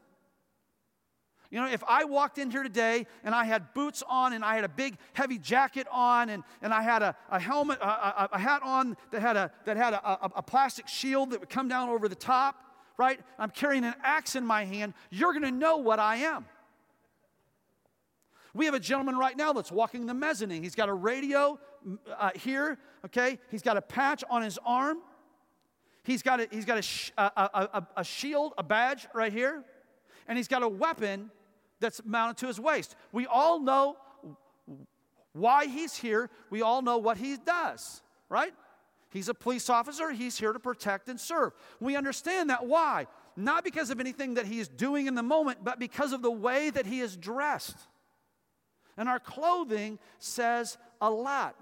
You 1.49 1.61
know, 1.61 1.67
if 1.67 1.83
I 1.87 2.03
walked 2.03 2.37
in 2.37 2.51
here 2.51 2.63
today 2.63 3.07
and 3.23 3.33
I 3.33 3.45
had 3.45 3.73
boots 3.73 4.03
on 4.07 4.33
and 4.33 4.43
I 4.43 4.55
had 4.55 4.65
a 4.65 4.69
big 4.69 4.97
heavy 5.13 5.37
jacket 5.37 5.87
on 5.91 6.29
and, 6.29 6.43
and 6.61 6.73
I 6.73 6.81
had 6.81 7.01
a, 7.01 7.15
a 7.29 7.39
helmet, 7.39 7.79
a, 7.79 7.87
a, 7.87 8.29
a 8.33 8.39
hat 8.39 8.61
on 8.63 8.97
that 9.11 9.21
had, 9.21 9.37
a, 9.37 9.51
that 9.63 9.77
had 9.77 9.93
a, 9.93 10.25
a, 10.35 10.43
plastic 10.43 10.89
shield 10.89 11.31
that 11.31 11.39
would 11.39 11.49
come 11.49 11.69
down 11.69 11.87
over 11.89 12.09
the 12.09 12.15
top, 12.15 12.55
right? 12.97 13.19
I'm 13.39 13.49
carrying 13.49 13.85
an 13.85 13.95
axe 14.03 14.35
in 14.35 14.45
my 14.45 14.65
hand, 14.65 14.93
you're 15.09 15.31
going 15.31 15.43
to 15.45 15.51
know 15.51 15.77
what 15.77 15.99
I 15.99 16.17
am. 16.17 16.45
We 18.53 18.65
have 18.65 18.73
a 18.73 18.79
gentleman 18.79 19.17
right 19.17 19.37
now 19.37 19.53
that's 19.53 19.71
walking 19.71 20.05
the 20.05 20.13
mezzanine. 20.13 20.63
He's 20.63 20.75
got 20.75 20.89
a 20.89 20.93
radio 20.93 21.59
uh, 22.17 22.31
here, 22.35 22.77
okay? 23.05 23.39
He's 23.51 23.61
got 23.61 23.77
a 23.77 23.81
patch 23.81 24.23
on 24.29 24.41
his 24.41 24.59
arm. 24.65 24.97
He's 26.03 26.23
got, 26.23 26.41
a, 26.41 26.47
he's 26.51 26.65
got 26.65 26.77
a, 26.77 26.81
sh- 26.81 27.11
a, 27.17 27.31
a, 27.37 27.87
a 27.97 28.03
shield, 28.03 28.53
a 28.57 28.63
badge 28.63 29.07
right 29.13 29.31
here. 29.31 29.63
And 30.27 30.37
he's 30.37 30.47
got 30.47 30.63
a 30.63 30.67
weapon 30.67 31.31
that's 31.79 32.01
mounted 32.05 32.37
to 32.37 32.47
his 32.47 32.59
waist. 32.59 32.95
We 33.11 33.25
all 33.25 33.59
know 33.59 33.97
why 35.33 35.67
he's 35.67 35.95
here, 35.95 36.29
we 36.49 36.61
all 36.61 36.81
know 36.81 36.97
what 36.97 37.17
he 37.17 37.37
does, 37.37 38.01
right? 38.29 38.53
He's 39.09 39.29
a 39.29 39.33
police 39.33 39.69
officer, 39.69 40.11
he's 40.11 40.37
here 40.37 40.53
to 40.53 40.59
protect 40.59 41.09
and 41.09 41.19
serve. 41.19 41.53
We 41.79 41.95
understand 41.95 42.49
that. 42.49 42.65
Why? 42.65 43.07
Not 43.35 43.63
because 43.63 43.89
of 43.91 43.99
anything 43.99 44.33
that 44.33 44.47
he 44.47 44.59
is 44.59 44.67
doing 44.67 45.05
in 45.05 45.15
the 45.15 45.23
moment, 45.23 45.59
but 45.63 45.79
because 45.79 46.11
of 46.11 46.21
the 46.21 46.31
way 46.31 46.71
that 46.71 46.85
he 46.85 47.01
is 47.01 47.15
dressed. 47.15 47.77
And 48.97 49.07
our 49.07 49.19
clothing 49.19 49.99
says 50.17 50.77
a 50.99 51.09
lot. 51.09 51.55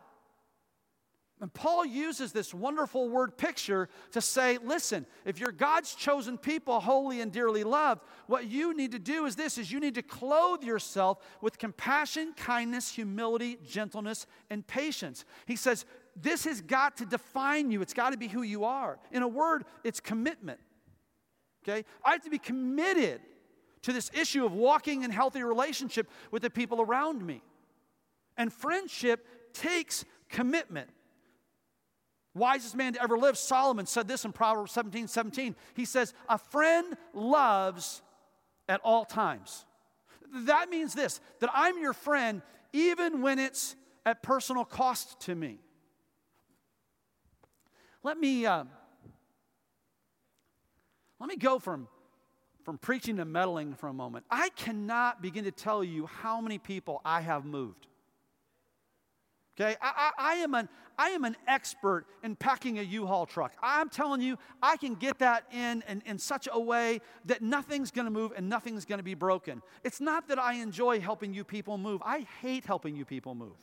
And 1.41 1.53
Paul 1.53 1.85
uses 1.85 2.31
this 2.31 2.53
wonderful 2.53 3.09
word 3.09 3.37
picture 3.37 3.89
to 4.11 4.21
say, 4.21 4.57
listen, 4.57 5.05
if 5.25 5.37
you're 5.37 5.51
God's 5.51 5.93
chosen 5.93 6.37
people, 6.37 6.79
holy 6.79 7.19
and 7.19 7.29
dearly 7.29 7.65
loved, 7.65 8.01
what 8.27 8.47
you 8.47 8.73
need 8.73 8.93
to 8.93 8.99
do 8.99 9.25
is 9.25 9.35
this 9.35 9.57
is 9.57 9.69
you 9.69 9.81
need 9.81 9.95
to 9.95 10.01
clothe 10.01 10.63
yourself 10.63 11.19
with 11.41 11.57
compassion, 11.57 12.33
kindness, 12.37 12.89
humility, 12.89 13.57
gentleness, 13.67 14.27
and 14.49 14.65
patience. 14.65 15.25
He 15.45 15.57
says, 15.57 15.85
this 16.15 16.45
has 16.45 16.61
got 16.61 16.95
to 16.97 17.05
define 17.05 17.69
you. 17.69 17.81
It's 17.81 17.93
got 17.93 18.11
to 18.11 18.17
be 18.17 18.29
who 18.29 18.41
you 18.41 18.63
are. 18.63 18.97
In 19.11 19.21
a 19.21 19.27
word, 19.27 19.65
it's 19.83 19.99
commitment. 19.99 20.59
Okay? 21.67 21.83
I 22.03 22.13
have 22.13 22.23
to 22.23 22.29
be 22.29 22.39
committed 22.39 23.19
to 23.81 23.91
this 23.91 24.09
issue 24.13 24.45
of 24.45 24.53
walking 24.53 25.03
in 25.03 25.11
healthy 25.11 25.43
relationship 25.43 26.09
with 26.31 26.43
the 26.43 26.49
people 26.49 26.81
around 26.81 27.25
me. 27.25 27.43
And 28.37 28.53
friendship 28.53 29.27
takes 29.53 30.05
commitment 30.29 30.89
wisest 32.35 32.75
man 32.75 32.93
to 32.93 33.01
ever 33.01 33.17
live, 33.17 33.37
Solomon, 33.37 33.87
said 33.87 34.07
this 34.07 34.25
in 34.25 34.31
Proverbs 34.31 34.71
17 34.73 35.07
17. 35.07 35.55
He 35.73 35.85
says, 35.85 36.13
A 36.29 36.37
friend 36.37 36.95
loves 37.13 38.01
at 38.69 38.81
all 38.83 39.05
times. 39.05 39.65
That 40.33 40.69
means 40.69 40.93
this 40.93 41.19
that 41.39 41.49
I'm 41.53 41.79
your 41.79 41.93
friend 41.93 42.41
even 42.73 43.21
when 43.21 43.39
it's 43.39 43.75
at 44.05 44.21
personal 44.21 44.65
cost 44.65 45.19
to 45.21 45.33
me. 45.33 45.59
Let 48.03 48.19
me, 48.19 48.45
uh, 48.45 48.65
let 51.19 51.27
me 51.27 51.37
go 51.37 51.57
from, 51.57 51.87
from 52.63 52.77
preaching 52.77 53.17
to 53.17 53.25
meddling 53.25 53.73
for 53.73 53.87
a 53.87 53.93
moment. 53.93 54.25
I 54.29 54.49
cannot 54.49 55.21
begin 55.21 55.45
to 55.45 55.51
tell 55.51 55.83
you 55.83 56.05
how 56.05 56.39
many 56.39 56.59
people 56.59 57.01
I 57.03 57.21
have 57.21 57.45
moved. 57.45 57.87
Okay, 59.57 59.75
I, 59.81 60.11
I, 60.17 60.33
I, 60.33 60.33
am 60.35 60.53
an, 60.53 60.67
I 60.97 61.09
am 61.09 61.23
an 61.23 61.37
expert 61.47 62.05
in 62.23 62.35
packing 62.35 62.77
a 62.77 62.81
U-Haul 62.81 63.25
truck. 63.25 63.53
I'm 63.63 63.87
telling 63.87 64.19
you, 64.19 64.37
I 64.61 64.75
can 64.75 64.95
get 64.95 65.19
that 65.19 65.45
in, 65.53 65.81
in, 65.87 66.03
in 66.05 66.17
such 66.17 66.49
a 66.51 66.59
way 66.59 66.99
that 67.25 67.41
nothing's 67.41 67.89
gonna 67.89 68.09
move 68.09 68.33
and 68.35 68.49
nothing's 68.49 68.83
gonna 68.83 69.03
be 69.03 69.13
broken. 69.13 69.61
It's 69.85 70.01
not 70.01 70.27
that 70.27 70.39
I 70.39 70.55
enjoy 70.55 70.99
helping 70.99 71.33
you 71.33 71.45
people 71.45 71.77
move. 71.77 72.01
I 72.05 72.25
hate 72.41 72.65
helping 72.65 72.97
you 72.97 73.05
people 73.05 73.33
move. 73.33 73.55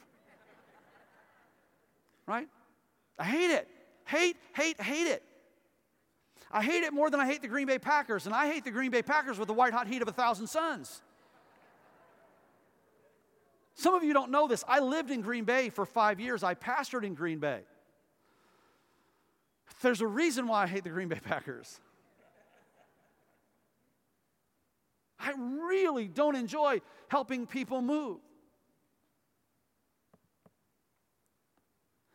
Right? 2.26 2.49
I 3.18 3.25
hate 3.25 3.50
it. 3.50 3.68
Hate, 4.06 4.37
hate, 4.54 4.80
hate 4.80 5.08
it. 5.08 5.22
I 6.50 6.62
hate 6.62 6.84
it 6.84 6.94
more 6.94 7.11
than 7.11 7.20
I 7.20 7.26
hate 7.26 7.42
the 7.42 7.49
Green 7.49 7.66
Bay 7.66 7.78
Packers, 7.78 8.25
and 8.25 8.34
I 8.34 8.46
hate 8.46 8.64
the 8.64 8.70
Green 8.70 8.90
Bay 8.90 9.02
Packers 9.02 9.38
with 9.38 9.49
the 9.49 9.54
white 9.54 9.72
hot 9.75 9.88
heat 9.88 10.00
of 10.00 10.08
a 10.08 10.12
thousand 10.12 10.46
suns. 10.46 11.02
Some 13.82 13.94
of 13.94 14.04
you 14.04 14.12
don't 14.12 14.30
know 14.30 14.46
this. 14.46 14.62
I 14.68 14.78
lived 14.78 15.10
in 15.10 15.22
Green 15.22 15.42
Bay 15.42 15.68
for 15.68 15.84
five 15.84 16.20
years, 16.20 16.44
I 16.44 16.54
pastored 16.54 17.02
in 17.02 17.14
Green 17.14 17.40
Bay. 17.40 17.62
There's 19.80 20.00
a 20.00 20.06
reason 20.06 20.46
why 20.46 20.62
I 20.62 20.66
hate 20.68 20.84
the 20.84 20.90
Green 20.90 21.08
Bay 21.08 21.18
Packers. 21.20 21.80
I 25.18 25.32
really 25.36 26.06
don't 26.06 26.36
enjoy 26.36 26.80
helping 27.08 27.44
people 27.44 27.82
move. 27.82 28.18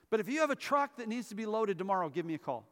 But 0.10 0.22
if 0.22 0.30
you 0.30 0.40
have 0.40 0.52
a 0.52 0.56
truck 0.56 0.96
that 0.96 1.10
needs 1.10 1.28
to 1.28 1.36
be 1.36 1.46
loaded 1.46 1.78
tomorrow, 1.78 2.08
give 2.08 2.26
me 2.26 2.36
a 2.36 2.40
call. 2.40 2.66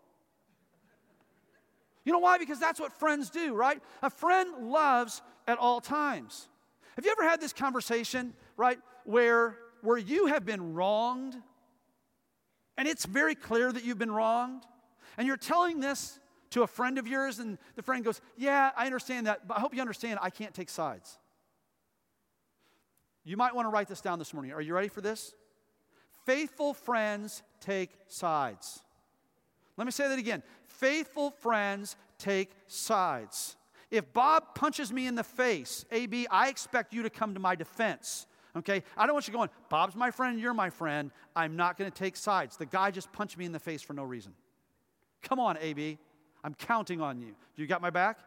You 2.06 2.14
know 2.14 2.20
why? 2.20 2.38
Because 2.38 2.62
that's 2.62 2.80
what 2.80 2.94
friends 2.94 3.30
do, 3.30 3.54
right? 3.56 3.82
A 4.02 4.10
friend 4.10 4.70
loves 4.70 5.22
at 5.50 5.58
all 5.58 5.82
times. 5.82 6.48
Have 6.96 7.06
you 7.06 7.12
ever 7.12 7.28
had 7.28 7.42
this 7.42 7.54
conversation, 7.54 8.34
right, 8.58 8.80
where, 9.04 9.58
where 9.82 9.98
you 9.98 10.28
have 10.28 10.46
been 10.46 10.74
wronged 10.74 11.36
and 12.78 12.88
it's 12.88 13.06
very 13.06 13.36
clear 13.36 13.72
that 13.72 13.84
you've 13.84 13.98
been 13.98 14.12
wronged? 14.12 14.64
And 15.18 15.28
you're 15.28 15.38
telling 15.38 15.80
this 15.80 16.20
to 16.52 16.64
a 16.64 16.68
friend 16.68 16.98
of 16.98 17.08
yours, 17.08 17.40
and 17.40 17.58
the 17.76 17.82
friend 17.82 18.04
goes, 18.04 18.22
Yeah, 18.38 18.72
I 18.76 18.86
understand 18.86 19.28
that, 19.28 19.48
but 19.48 19.58
I 19.58 19.60
hope 19.60 19.74
you 19.74 19.82
understand 19.82 20.20
I 20.22 20.30
can't 20.30 20.54
take 20.54 20.70
sides. 20.70 21.18
You 23.24 23.38
might 23.38 23.56
want 23.56 23.66
to 23.66 23.70
write 23.70 23.88
this 23.88 24.02
down 24.02 24.20
this 24.20 24.34
morning. 24.34 24.52
Are 24.52 24.62
you 24.62 24.74
ready 24.74 24.88
for 24.88 25.02
this? 25.02 25.34
Faithful 26.26 26.74
friends 26.74 27.44
take 27.60 27.90
sides. 28.08 28.84
Let 29.78 29.86
me 29.86 29.92
say 29.92 30.08
that 30.08 30.20
again. 30.20 30.44
Faithful 30.64 31.32
friends 31.32 31.96
take 32.18 32.52
sides. 32.68 33.58
If 33.92 34.12
Bob 34.14 34.56
punches 34.56 34.92
me 34.92 35.08
in 35.08 35.16
the 35.16 35.24
face, 35.24 35.86
AB, 35.92 36.28
I 36.30 36.50
expect 36.50 36.94
you 36.94 37.04
to 37.04 37.10
come 37.10 37.34
to 37.34 37.40
my 37.40 37.56
defense. 37.56 38.28
Okay? 38.56 38.84
I 38.98 39.06
don't 39.06 39.14
want 39.14 39.28
you 39.28 39.34
going, 39.34 39.50
Bob's 39.70 39.96
my 39.96 40.12
friend, 40.12 40.40
you're 40.40 40.54
my 40.54 40.70
friend. 40.70 41.12
I'm 41.36 41.56
not 41.56 41.78
going 41.78 41.92
to 41.92 41.98
take 41.98 42.16
sides. 42.16 42.58
The 42.58 42.66
guy 42.66 42.92
just 42.92 43.12
punched 43.12 43.38
me 43.38 43.46
in 43.46 43.52
the 43.52 43.60
face 43.60 43.82
for 43.82 43.94
no 43.94 44.04
reason. 44.04 44.34
Come 45.22 45.40
on, 45.40 45.58
AB. 45.60 45.98
I'm 46.44 46.54
counting 46.54 47.02
on 47.02 47.20
you. 47.20 47.36
Do 47.56 47.62
you 47.62 47.68
got 47.68 47.82
my 47.82 47.90
back? 47.90 48.20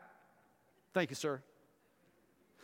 Thank 0.93 1.11
you, 1.11 1.17
sir. 1.17 1.43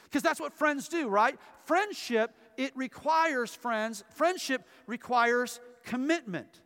Because 0.05 0.23
that's 0.23 0.41
what 0.41 0.53
friends 0.53 0.89
do, 0.89 1.09
right? 1.09 1.39
Friendship, 1.65 2.33
it 2.57 2.73
requires 2.77 3.55
friends. 3.55 4.05
Friendship 4.11 4.67
requires 4.87 5.61
commitment. 5.85 6.61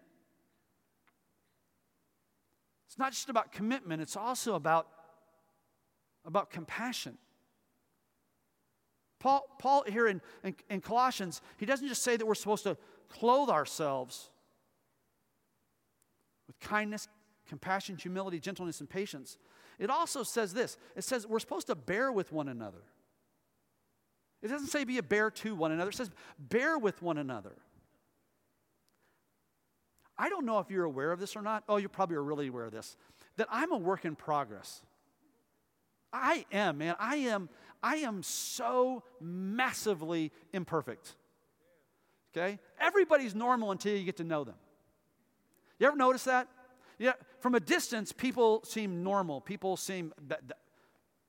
It's 2.87 2.99
not 2.99 3.13
just 3.13 3.29
about 3.29 3.53
commitment, 3.53 4.03
it's 4.03 4.17
also 4.17 4.55
about, 4.55 4.89
about 6.29 6.51
compassion. 6.51 7.19
Paul, 9.19 9.45
Paul 9.59 9.83
here 9.89 10.07
in, 10.07 10.21
in, 10.45 10.55
in 10.71 10.81
Colossians, 10.81 11.41
he 11.57 11.67
doesn't 11.67 11.89
just 11.89 12.05
say 12.05 12.17
that 12.17 12.25
we're 12.25 12.37
supposed 12.37 12.63
to 12.63 12.77
clothe 13.09 13.49
ourselves 13.49 14.29
with 16.47 16.61
kindness, 16.61 17.09
compassion, 17.49 17.97
humility, 17.97 18.39
gentleness, 18.39 18.79
and 18.79 18.89
patience. 18.89 19.39
It 19.81 19.91
also 19.91 20.23
says 20.23 20.55
this 20.55 20.77
it 20.95 21.03
says 21.03 21.27
we're 21.27 21.41
supposed 21.41 21.67
to 21.69 21.75
bear 21.75 22.13
with 22.13 22.31
one 22.31 22.49
another. 22.49 22.83
It 24.41 24.49
doesn't 24.49 24.69
say 24.69 24.85
be 24.85 24.99
a 24.99 25.03
bear 25.03 25.33
to 25.33 25.57
one 25.57 25.73
another, 25.73 25.91
it 25.91 25.97
says 25.97 26.11
bear 26.39 26.79
with 26.79 27.03
one 27.03 27.19
another. 27.19 27.57
I 30.21 30.29
don't 30.29 30.45
know 30.45 30.59
if 30.59 30.71
you're 30.71 30.85
aware 30.85 31.13
of 31.13 31.21
this 31.21 31.37
or 31.37 31.43
not. 31.43 31.63
Oh, 31.69 31.77
you 31.77 31.89
probably 31.89 32.17
are 32.17 32.23
really 32.23 32.49
aware 32.49 32.65
of 32.65 32.73
this. 32.73 32.97
That 33.37 33.47
I'm 33.51 33.71
a 33.71 33.77
work 33.77 34.05
in 34.05 34.17
progress. 34.17 34.83
I 36.13 36.47
am, 36.53 36.79
man. 36.79 36.97
I 36.99 37.17
am, 37.17 37.49
I 37.83 37.97
am 37.97 38.23
so 38.23 39.03
massively 39.21 40.33
imperfect. 40.53 41.17
Okay? 42.37 42.59
Everybody's 42.81 43.35
normal 43.35 43.71
until 43.73 43.97
you 43.97 44.05
get 44.05 44.17
to 44.19 44.25
know 44.25 44.45
them. 44.45 44.57
You 45.79 45.87
ever 45.87 45.97
notice 45.97 46.25
that? 46.25 46.49
Yeah, 46.99 47.13
from 47.41 47.55
a 47.55 47.61
distance, 47.61 48.13
people 48.13 48.63
seem 48.65 49.05
normal. 49.05 49.41
People 49.41 49.77
seem 49.77 50.13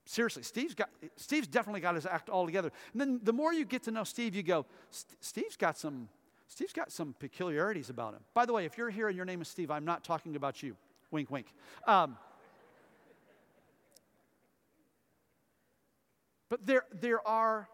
seriously. 0.04 0.42
Steve's 0.42 0.74
got 0.74 0.90
Steve's 1.16 1.46
definitely 1.46 1.80
got 1.80 1.94
his 1.94 2.06
act 2.06 2.28
all 2.28 2.44
together. 2.44 2.72
And 2.92 3.00
then 3.00 3.20
the 3.22 3.32
more 3.32 3.52
you 3.52 3.64
get 3.64 3.84
to 3.84 3.92
know 3.92 4.02
Steve, 4.02 4.34
you 4.34 4.42
go, 4.42 4.66
Steve's 4.90 5.56
got 5.56 5.78
some 5.78 6.08
Steve's 6.48 6.72
got 6.72 6.90
some 6.90 7.14
peculiarities 7.20 7.90
about 7.90 8.14
him. 8.14 8.20
By 8.34 8.44
the 8.44 8.52
way, 8.52 8.64
if 8.64 8.76
you're 8.76 8.90
here 8.90 9.06
and 9.06 9.16
your 9.16 9.24
name 9.24 9.40
is 9.40 9.46
Steve, 9.46 9.70
I'm 9.70 9.84
not 9.84 10.02
talking 10.02 10.34
about 10.34 10.64
you. 10.64 10.76
Wink, 11.12 11.30
wink. 11.30 11.46
Um, 11.86 12.16
but 16.50 16.66
there, 16.66 16.84
there 16.92 17.26
are, 17.26 17.68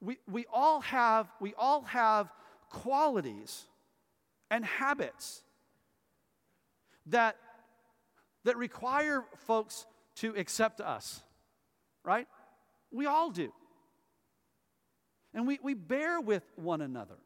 we, 0.00 0.18
we, 0.30 0.44
all 0.52 0.82
have, 0.82 1.26
we 1.40 1.54
all 1.58 1.82
have 1.84 2.30
qualities 2.68 3.66
and 4.50 4.64
habits 4.64 5.42
that, 7.06 7.36
that 8.44 8.56
require 8.58 9.24
folks 9.46 9.86
to 10.16 10.36
accept 10.36 10.82
us, 10.82 11.22
right? 12.04 12.28
We 12.92 13.06
all 13.06 13.30
do. 13.30 13.52
And 15.32 15.46
we, 15.46 15.58
we 15.62 15.74
bear 15.74 16.20
with 16.20 16.42
one 16.56 16.82
another. 16.82 17.16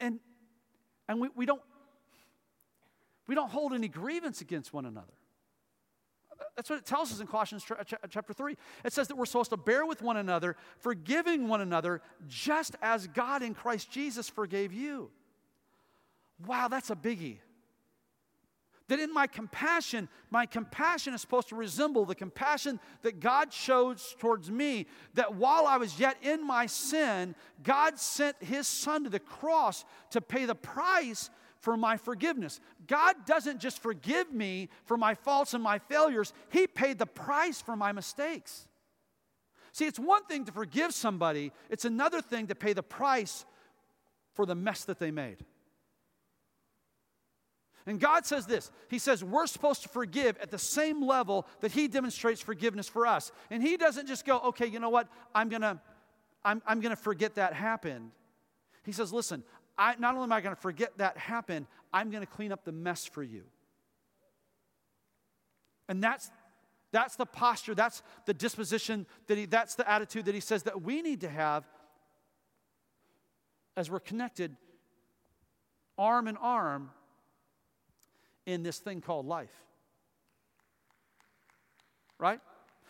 And, 0.00 0.18
and 1.08 1.20
we, 1.20 1.28
we, 1.34 1.44
don't, 1.44 1.62
we 3.26 3.34
don't 3.34 3.50
hold 3.50 3.74
any 3.74 3.88
grievance 3.88 4.40
against 4.40 4.72
one 4.72 4.86
another. 4.86 5.12
That's 6.56 6.70
what 6.70 6.78
it 6.78 6.86
tells 6.86 7.12
us 7.12 7.20
in 7.20 7.26
Colossians 7.26 7.64
chapter 8.10 8.32
3. 8.32 8.56
It 8.84 8.92
says 8.92 9.08
that 9.08 9.16
we're 9.16 9.26
supposed 9.26 9.50
to 9.50 9.56
bear 9.56 9.84
with 9.86 10.02
one 10.02 10.16
another, 10.16 10.56
forgiving 10.78 11.48
one 11.48 11.60
another, 11.60 12.02
just 12.28 12.76
as 12.80 13.06
God 13.08 13.42
in 13.42 13.54
Christ 13.54 13.90
Jesus 13.90 14.28
forgave 14.28 14.72
you. 14.72 15.10
Wow, 16.46 16.68
that's 16.68 16.90
a 16.90 16.96
biggie. 16.96 17.38
That 18.88 19.00
in 19.00 19.14
my 19.14 19.26
compassion, 19.26 20.10
my 20.30 20.44
compassion 20.44 21.14
is 21.14 21.22
supposed 21.22 21.48
to 21.48 21.54
resemble 21.54 22.04
the 22.04 22.14
compassion 22.14 22.78
that 23.00 23.18
God 23.18 23.50
shows 23.50 24.14
towards 24.18 24.50
me. 24.50 24.86
That 25.14 25.36
while 25.36 25.66
I 25.66 25.78
was 25.78 25.98
yet 25.98 26.18
in 26.22 26.46
my 26.46 26.66
sin, 26.66 27.34
God 27.62 27.98
sent 27.98 28.36
his 28.42 28.66
son 28.66 29.04
to 29.04 29.10
the 29.10 29.20
cross 29.20 29.86
to 30.10 30.20
pay 30.20 30.44
the 30.44 30.54
price 30.54 31.30
for 31.64 31.78
my 31.78 31.96
forgiveness. 31.96 32.60
God 32.86 33.16
doesn't 33.24 33.58
just 33.58 33.82
forgive 33.82 34.30
me 34.30 34.68
for 34.84 34.98
my 34.98 35.14
faults 35.14 35.54
and 35.54 35.62
my 35.62 35.78
failures, 35.78 36.34
He 36.50 36.66
paid 36.66 36.98
the 36.98 37.06
price 37.06 37.62
for 37.62 37.74
my 37.74 37.90
mistakes. 37.90 38.68
See, 39.72 39.86
it's 39.86 39.98
one 39.98 40.24
thing 40.26 40.44
to 40.44 40.52
forgive 40.52 40.92
somebody, 40.92 41.52
it's 41.70 41.86
another 41.86 42.20
thing 42.20 42.48
to 42.48 42.54
pay 42.54 42.74
the 42.74 42.82
price 42.82 43.46
for 44.34 44.44
the 44.44 44.54
mess 44.54 44.84
that 44.84 44.98
they 44.98 45.10
made. 45.10 45.38
And 47.86 47.98
God 47.98 48.26
says 48.26 48.46
this 48.46 48.70
He 48.90 48.98
says, 48.98 49.24
we're 49.24 49.46
supposed 49.46 49.82
to 49.84 49.88
forgive 49.88 50.36
at 50.42 50.50
the 50.50 50.58
same 50.58 51.02
level 51.02 51.46
that 51.60 51.72
He 51.72 51.88
demonstrates 51.88 52.42
forgiveness 52.42 52.88
for 52.88 53.06
us. 53.06 53.32
And 53.50 53.62
He 53.62 53.78
doesn't 53.78 54.06
just 54.06 54.26
go, 54.26 54.38
okay, 54.40 54.66
you 54.66 54.80
know 54.80 54.90
what? 54.90 55.08
I'm 55.34 55.48
going 55.48 55.62
to. 55.62 55.80
I'm, 56.46 56.60
I'm 56.66 56.80
going 56.80 56.94
to 56.94 57.02
forget 57.02 57.36
that 57.36 57.54
happened. 57.54 58.10
He 58.84 58.92
says, 58.92 59.14
listen, 59.14 59.42
I, 59.76 59.94
not 59.98 60.14
only 60.14 60.24
am 60.24 60.32
I 60.32 60.40
going 60.40 60.54
to 60.54 60.60
forget 60.60 60.96
that 60.98 61.16
happened, 61.16 61.66
I'm 61.92 62.10
going 62.10 62.22
to 62.22 62.30
clean 62.30 62.52
up 62.52 62.64
the 62.64 62.72
mess 62.72 63.04
for 63.04 63.22
you. 63.22 63.42
And 65.88 66.02
that's, 66.02 66.30
that's 66.92 67.16
the 67.16 67.26
posture, 67.26 67.74
that's 67.74 68.02
the 68.26 68.34
disposition, 68.34 69.06
that 69.26 69.36
he, 69.36 69.46
that's 69.46 69.74
the 69.74 69.88
attitude 69.90 70.26
that 70.26 70.34
he 70.34 70.40
says 70.40 70.62
that 70.64 70.82
we 70.82 71.02
need 71.02 71.20
to 71.22 71.28
have 71.28 71.64
as 73.76 73.90
we're 73.90 74.00
connected 74.00 74.56
arm 75.98 76.28
in 76.28 76.36
arm 76.36 76.90
in 78.46 78.62
this 78.62 78.78
thing 78.78 79.00
called 79.00 79.26
life. 79.26 79.52
Right? 82.18 82.40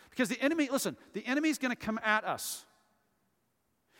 Because 0.09 0.29
the 0.29 0.41
enemy, 0.41 0.69
listen, 0.71 0.95
the 1.13 1.25
enemy 1.25 1.49
is 1.49 1.57
going 1.57 1.71
to 1.71 1.75
come 1.75 1.99
at 2.03 2.23
us. 2.23 2.65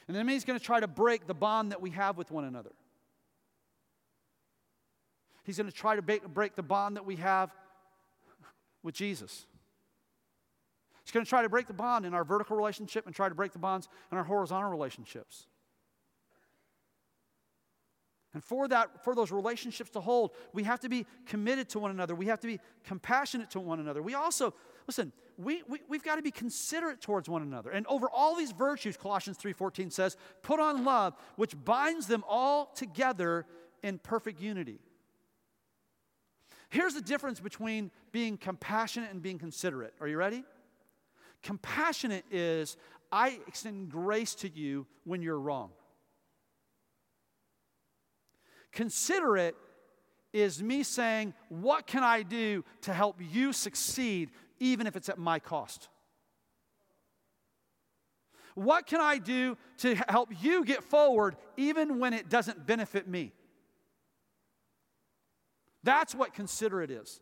And 0.08 0.16
the 0.16 0.20
enemy 0.20 0.36
is 0.36 0.44
going 0.44 0.60
to 0.60 0.64
try 0.64 0.80
to 0.80 0.88
break 0.88 1.28
the 1.28 1.34
bond 1.34 1.72
that 1.72 1.82
we 1.82 1.90
have 1.92 2.18
with 2.18 2.32
one 2.32 2.44
another. 2.44 2.72
He's 5.44 5.58
going 5.58 5.70
to 5.70 5.76
try 5.76 5.96
to 5.96 6.02
break 6.02 6.56
the 6.56 6.64
bond 6.64 6.96
that 6.96 7.06
we 7.06 7.16
have 7.18 7.52
with 8.84 8.96
Jesus. 8.96 9.46
He's 11.04 11.12
going 11.12 11.26
to 11.26 11.30
try 11.30 11.44
to 11.44 11.50
break 11.50 11.68
the 11.68 11.74
bond 11.74 12.06
in 12.06 12.16
our 12.16 12.24
vertical 12.24 12.58
relationship 12.58 13.06
and 13.06 13.14
try 13.14 13.30
to 13.30 13.36
break 13.36 13.54
the 13.54 13.60
bonds 13.60 13.88
in 14.12 14.18
our 14.18 14.24
horizontal 14.24 14.72
relationships. 14.72 15.46
And 18.34 18.44
for 18.44 18.68
that, 18.68 19.04
for 19.04 19.16
those 19.16 19.32
relationships 19.32 19.92
to 19.92 20.02
hold, 20.02 20.32
we 20.52 20.64
have 20.64 20.82
to 20.82 20.90
be 20.90 21.06
committed 21.26 21.70
to 21.70 21.80
one 21.80 21.92
another. 21.92 22.16
We 22.16 22.26
have 22.26 22.42
to 22.42 22.48
be 22.48 22.60
compassionate 22.84 23.52
to 23.52 23.60
one 23.60 23.80
another. 23.80 24.02
We 24.02 24.14
also, 24.14 24.54
listen, 24.88 25.12
we, 25.38 25.64
we, 25.68 25.80
we've 25.90 26.04
got 26.04 26.16
to 26.16 26.22
be 26.22 26.32
considerate 26.32 27.02
towards 27.02 27.28
one 27.28 27.42
another. 27.42 27.70
And 27.70 27.86
over 27.88 28.08
all 28.10 28.36
these 28.36 28.52
virtues, 28.52 28.98
Colossians 28.98 29.38
3.14 29.38 29.92
says, 29.92 30.16
put 30.42 30.60
on 30.60 30.86
love, 30.86 31.16
which 31.36 31.56
binds 31.64 32.08
them 32.08 32.24
all 32.28 32.68
together 32.76 33.46
in 33.84 33.98
perfect 33.98 34.42
unity. 34.42 34.80
Here's 36.70 36.94
the 36.94 37.02
difference 37.02 37.40
between 37.40 37.92
being 38.12 38.38
compassionate 38.38 39.12
and 39.12 39.22
being 39.22 39.40
considerate. 39.40 39.94
Are 40.00 40.08
you 40.08 40.18
ready? 40.18 40.44
Compassionate 41.44 42.26
is 42.32 42.78
I 43.12 43.40
extend 43.48 43.90
grace 43.90 44.36
to 44.36 44.50
you 44.50 44.88
when 45.04 45.22
you're 45.22 45.40
wrong. 45.40 45.72
Considerate 48.72 49.56
is 50.34 50.62
me 50.62 50.84
saying, 50.84 51.34
What 51.48 51.88
can 51.88 52.04
I 52.04 52.24
do 52.24 52.66
to 52.82 52.94
help 52.94 53.22
you 53.22 53.54
succeed, 53.54 54.32
even 54.60 54.88
if 54.88 54.96
it's 54.96 55.10
at 55.10 55.18
my 55.18 55.40
cost? 55.40 55.90
What 58.56 58.88
can 58.88 59.02
I 59.02 59.18
do 59.18 59.58
to 59.80 59.96
help 60.08 60.30
you 60.42 60.64
get 60.64 60.84
forward, 60.84 61.36
even 61.58 62.00
when 62.00 62.14
it 62.14 62.30
doesn't 62.30 62.66
benefit 62.66 63.08
me? 63.08 63.34
That's 65.84 66.16
what 66.16 66.34
considerate 66.34 66.90
is. 66.90 67.20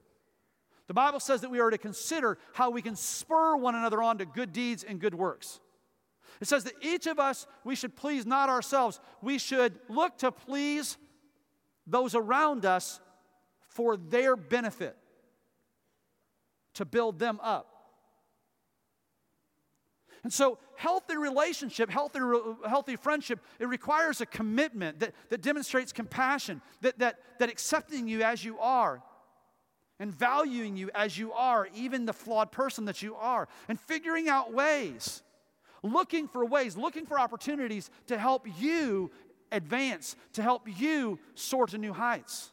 The 0.87 0.93
Bible 0.93 1.19
says 1.19 1.41
that 1.41 1.49
we 1.49 1.59
are 1.59 1.69
to 1.69 1.77
consider 1.77 2.37
how 2.53 2.69
we 2.69 2.81
can 2.81 2.95
spur 2.95 3.55
one 3.55 3.73
another 3.73 4.01
on 4.03 4.19
to 4.19 4.25
good 4.25 4.53
deeds 4.53 4.83
and 4.83 4.99
good 4.99 5.15
works. 5.15 5.59
It 6.39 6.47
says 6.47 6.65
that 6.65 6.73
each 6.81 7.07
of 7.07 7.19
us, 7.19 7.47
we 7.63 7.75
should 7.75 7.95
please 7.95 8.25
not 8.25 8.49
ourselves. 8.49 8.99
We 9.21 9.37
should 9.37 9.79
look 9.89 10.17
to 10.19 10.31
please 10.31 10.97
those 11.87 12.15
around 12.15 12.65
us 12.65 12.99
for 13.69 13.97
their 13.97 14.35
benefit, 14.35 14.95
to 16.75 16.85
build 16.85 17.19
them 17.19 17.39
up. 17.41 17.69
And 20.23 20.31
so, 20.31 20.57
healthy 20.77 21.17
relationship, 21.17 21.89
healthy, 21.89 22.19
healthy 22.67 22.95
friendship, 22.95 23.39
it 23.59 23.67
requires 23.67 24.21
a 24.21 24.25
commitment 24.25 24.99
that, 25.01 25.13
that 25.29 25.41
demonstrates 25.41 25.91
compassion, 25.91 26.61
that, 26.81 26.97
that, 26.99 27.19
that 27.39 27.49
accepting 27.49 28.07
you 28.07 28.23
as 28.23 28.43
you 28.43 28.57
are 28.59 29.03
and 29.99 30.13
valuing 30.13 30.77
you 30.77 30.89
as 30.95 31.17
you 31.17 31.33
are, 31.33 31.67
even 31.75 32.05
the 32.05 32.13
flawed 32.13 32.51
person 32.51 32.85
that 32.85 33.01
you 33.01 33.15
are, 33.15 33.49
and 33.67 33.79
figuring 33.79 34.29
out 34.29 34.53
ways, 34.53 35.21
looking 35.83 36.27
for 36.27 36.45
ways, 36.45 36.77
looking 36.77 37.05
for 37.05 37.19
opportunities 37.19 37.89
to 38.07 38.17
help 38.17 38.47
you 38.57 39.11
advance, 39.51 40.15
to 40.33 40.41
help 40.41 40.67
you 40.79 41.19
soar 41.35 41.67
to 41.67 41.77
new 41.77 41.93
heights. 41.93 42.52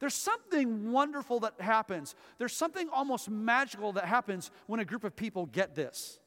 There's 0.00 0.14
something 0.14 0.90
wonderful 0.90 1.40
that 1.40 1.60
happens. 1.60 2.14
There's 2.38 2.56
something 2.56 2.88
almost 2.92 3.30
magical 3.30 3.92
that 3.92 4.06
happens 4.06 4.50
when 4.66 4.80
a 4.80 4.84
group 4.84 5.04
of 5.04 5.14
people 5.14 5.46
get 5.46 5.74
this. 5.74 6.18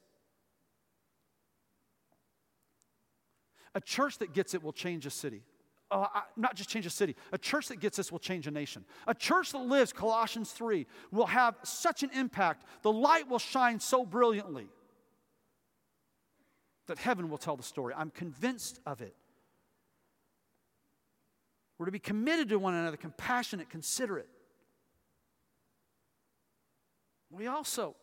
A 3.74 3.80
church 3.80 4.18
that 4.18 4.32
gets 4.32 4.54
it 4.54 4.62
will 4.62 4.72
change 4.72 5.04
a 5.06 5.10
city. 5.10 5.42
Uh, 5.90 6.06
not 6.36 6.54
just 6.54 6.70
change 6.70 6.86
a 6.86 6.90
city. 6.90 7.16
A 7.32 7.38
church 7.38 7.68
that 7.68 7.80
gets 7.80 7.96
this 7.96 8.12
will 8.12 8.20
change 8.20 8.46
a 8.46 8.50
nation. 8.50 8.84
A 9.08 9.14
church 9.14 9.50
that 9.52 9.58
lives, 9.58 9.92
Colossians 9.92 10.52
3, 10.52 10.86
will 11.10 11.26
have 11.26 11.56
such 11.64 12.04
an 12.04 12.10
impact. 12.14 12.64
The 12.82 12.92
light 12.92 13.28
will 13.28 13.40
shine 13.40 13.80
so 13.80 14.06
brilliantly 14.06 14.68
that 16.86 16.98
heaven 16.98 17.28
will 17.28 17.38
tell 17.38 17.56
the 17.56 17.62
story. 17.64 17.92
I'm 17.96 18.10
convinced 18.10 18.78
of 18.86 19.00
it. 19.00 19.16
We're 21.78 21.86
to 21.86 21.92
be 21.92 21.98
committed 21.98 22.48
to 22.50 22.58
one 22.58 22.74
another, 22.74 22.96
compassionate, 22.96 23.68
considerate. 23.68 24.28
We 27.30 27.46
also 27.46 27.96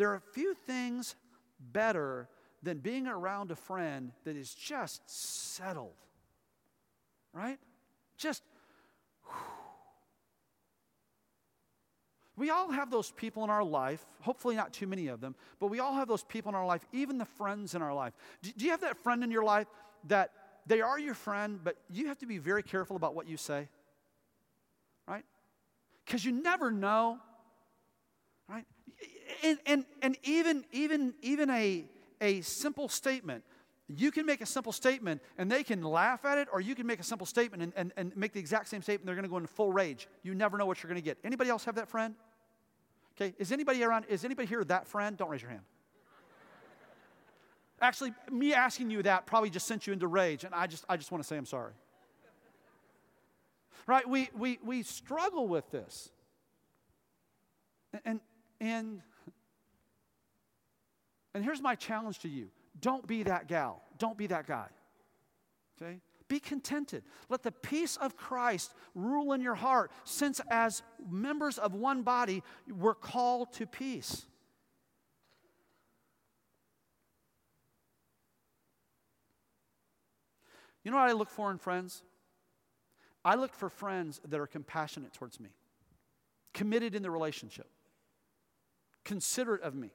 There 0.00 0.10
are 0.12 0.14
a 0.14 0.32
few 0.32 0.54
things 0.54 1.14
better 1.58 2.26
than 2.62 2.78
being 2.78 3.06
around 3.06 3.50
a 3.50 3.54
friend 3.54 4.12
that 4.24 4.34
is 4.34 4.54
just 4.54 5.02
settled. 5.06 5.92
Right? 7.34 7.58
Just 8.16 8.42
We 12.40 12.48
all 12.48 12.70
have 12.70 12.90
those 12.90 13.10
people 13.10 13.44
in 13.44 13.50
our 13.50 13.62
life, 13.62 14.02
hopefully 14.22 14.56
not 14.56 14.72
too 14.72 14.86
many 14.86 15.08
of 15.08 15.20
them, 15.20 15.34
but 15.58 15.66
we 15.66 15.78
all 15.78 15.92
have 15.96 16.08
those 16.08 16.24
people 16.24 16.48
in 16.48 16.54
our 16.54 16.64
life, 16.64 16.86
even 16.90 17.18
the 17.18 17.26
friends 17.26 17.74
in 17.74 17.82
our 17.82 17.92
life. 17.92 18.14
Do, 18.40 18.50
do 18.56 18.64
you 18.64 18.70
have 18.70 18.80
that 18.80 18.96
friend 18.96 19.22
in 19.22 19.30
your 19.30 19.44
life 19.44 19.66
that 20.08 20.30
they 20.66 20.80
are 20.80 20.98
your 20.98 21.12
friend, 21.12 21.60
but 21.62 21.76
you 21.90 22.06
have 22.06 22.16
to 22.20 22.26
be 22.26 22.38
very 22.38 22.62
careful 22.62 22.96
about 22.96 23.14
what 23.14 23.28
you 23.28 23.36
say? 23.36 23.68
Right? 25.06 25.26
Because 26.06 26.24
you 26.24 26.32
never 26.32 26.70
know. 26.70 27.18
Right? 28.48 28.64
And, 29.44 29.58
and, 29.66 29.84
and 30.00 30.16
even, 30.22 30.64
even, 30.72 31.12
even 31.20 31.50
a, 31.50 31.84
a 32.22 32.40
simple 32.40 32.88
statement 32.88 33.44
you 33.96 34.12
can 34.12 34.24
make 34.24 34.40
a 34.40 34.46
simple 34.46 34.70
statement 34.72 35.20
and 35.36 35.50
they 35.50 35.64
can 35.64 35.82
laugh 35.82 36.24
at 36.24 36.38
it, 36.38 36.46
or 36.52 36.60
you 36.60 36.76
can 36.76 36.86
make 36.86 37.00
a 37.00 37.02
simple 37.02 37.26
statement 37.26 37.60
and, 37.60 37.72
and, 37.74 37.92
and 37.96 38.16
make 38.16 38.32
the 38.32 38.38
exact 38.38 38.68
same 38.68 38.82
statement. 38.82 39.04
They're 39.04 39.16
going 39.16 39.24
to 39.24 39.28
go 39.28 39.36
into 39.36 39.48
full 39.48 39.72
rage. 39.72 40.06
You 40.22 40.32
never 40.32 40.56
know 40.58 40.66
what 40.66 40.80
you're 40.80 40.88
going 40.88 41.02
to 41.02 41.04
get. 41.04 41.18
Anybody 41.24 41.50
else 41.50 41.64
have 41.64 41.74
that 41.74 41.88
friend? 41.88 42.14
Okay, 43.16 43.34
is 43.38 43.52
anybody 43.52 43.82
around, 43.82 44.06
is 44.08 44.24
anybody 44.24 44.48
here 44.48 44.64
that 44.64 44.86
friend? 44.86 45.16
Don't 45.16 45.30
raise 45.30 45.42
your 45.42 45.50
hand. 45.50 45.62
Actually, 47.82 48.12
me 48.30 48.52
asking 48.52 48.90
you 48.90 49.02
that 49.02 49.26
probably 49.26 49.48
just 49.48 49.66
sent 49.66 49.86
you 49.86 49.92
into 49.92 50.06
rage, 50.06 50.44
and 50.44 50.54
I 50.54 50.66
just, 50.66 50.84
I 50.88 50.96
just 50.96 51.10
want 51.10 51.22
to 51.24 51.28
say 51.28 51.36
I'm 51.36 51.46
sorry. 51.46 51.72
Right? 53.86 54.06
We, 54.08 54.28
we, 54.36 54.58
we 54.62 54.82
struggle 54.82 55.48
with 55.48 55.70
this. 55.70 56.10
And, 58.04 58.20
and, 58.60 59.00
and 61.34 61.44
here's 61.44 61.62
my 61.62 61.74
challenge 61.74 62.20
to 62.20 62.28
you 62.28 62.48
don't 62.80 63.06
be 63.06 63.22
that 63.24 63.48
gal, 63.48 63.82
don't 63.98 64.16
be 64.16 64.26
that 64.28 64.46
guy. 64.46 64.68
Okay? 65.80 66.00
Be 66.30 66.38
contented. 66.38 67.02
Let 67.28 67.42
the 67.42 67.50
peace 67.50 67.96
of 67.96 68.16
Christ 68.16 68.72
rule 68.94 69.32
in 69.32 69.40
your 69.40 69.56
heart, 69.56 69.90
since 70.04 70.40
as 70.48 70.80
members 71.10 71.58
of 71.58 71.74
one 71.74 72.02
body, 72.02 72.44
we're 72.72 72.94
called 72.94 73.52
to 73.54 73.66
peace. 73.66 74.26
You 80.84 80.92
know 80.92 80.98
what 80.98 81.10
I 81.10 81.12
look 81.14 81.30
for 81.30 81.50
in 81.50 81.58
friends? 81.58 82.04
I 83.24 83.34
look 83.34 83.52
for 83.52 83.68
friends 83.68 84.20
that 84.28 84.38
are 84.38 84.46
compassionate 84.46 85.12
towards 85.12 85.40
me, 85.40 85.48
committed 86.54 86.94
in 86.94 87.02
the 87.02 87.10
relationship, 87.10 87.66
considerate 89.04 89.62
of 89.62 89.74
me, 89.74 89.90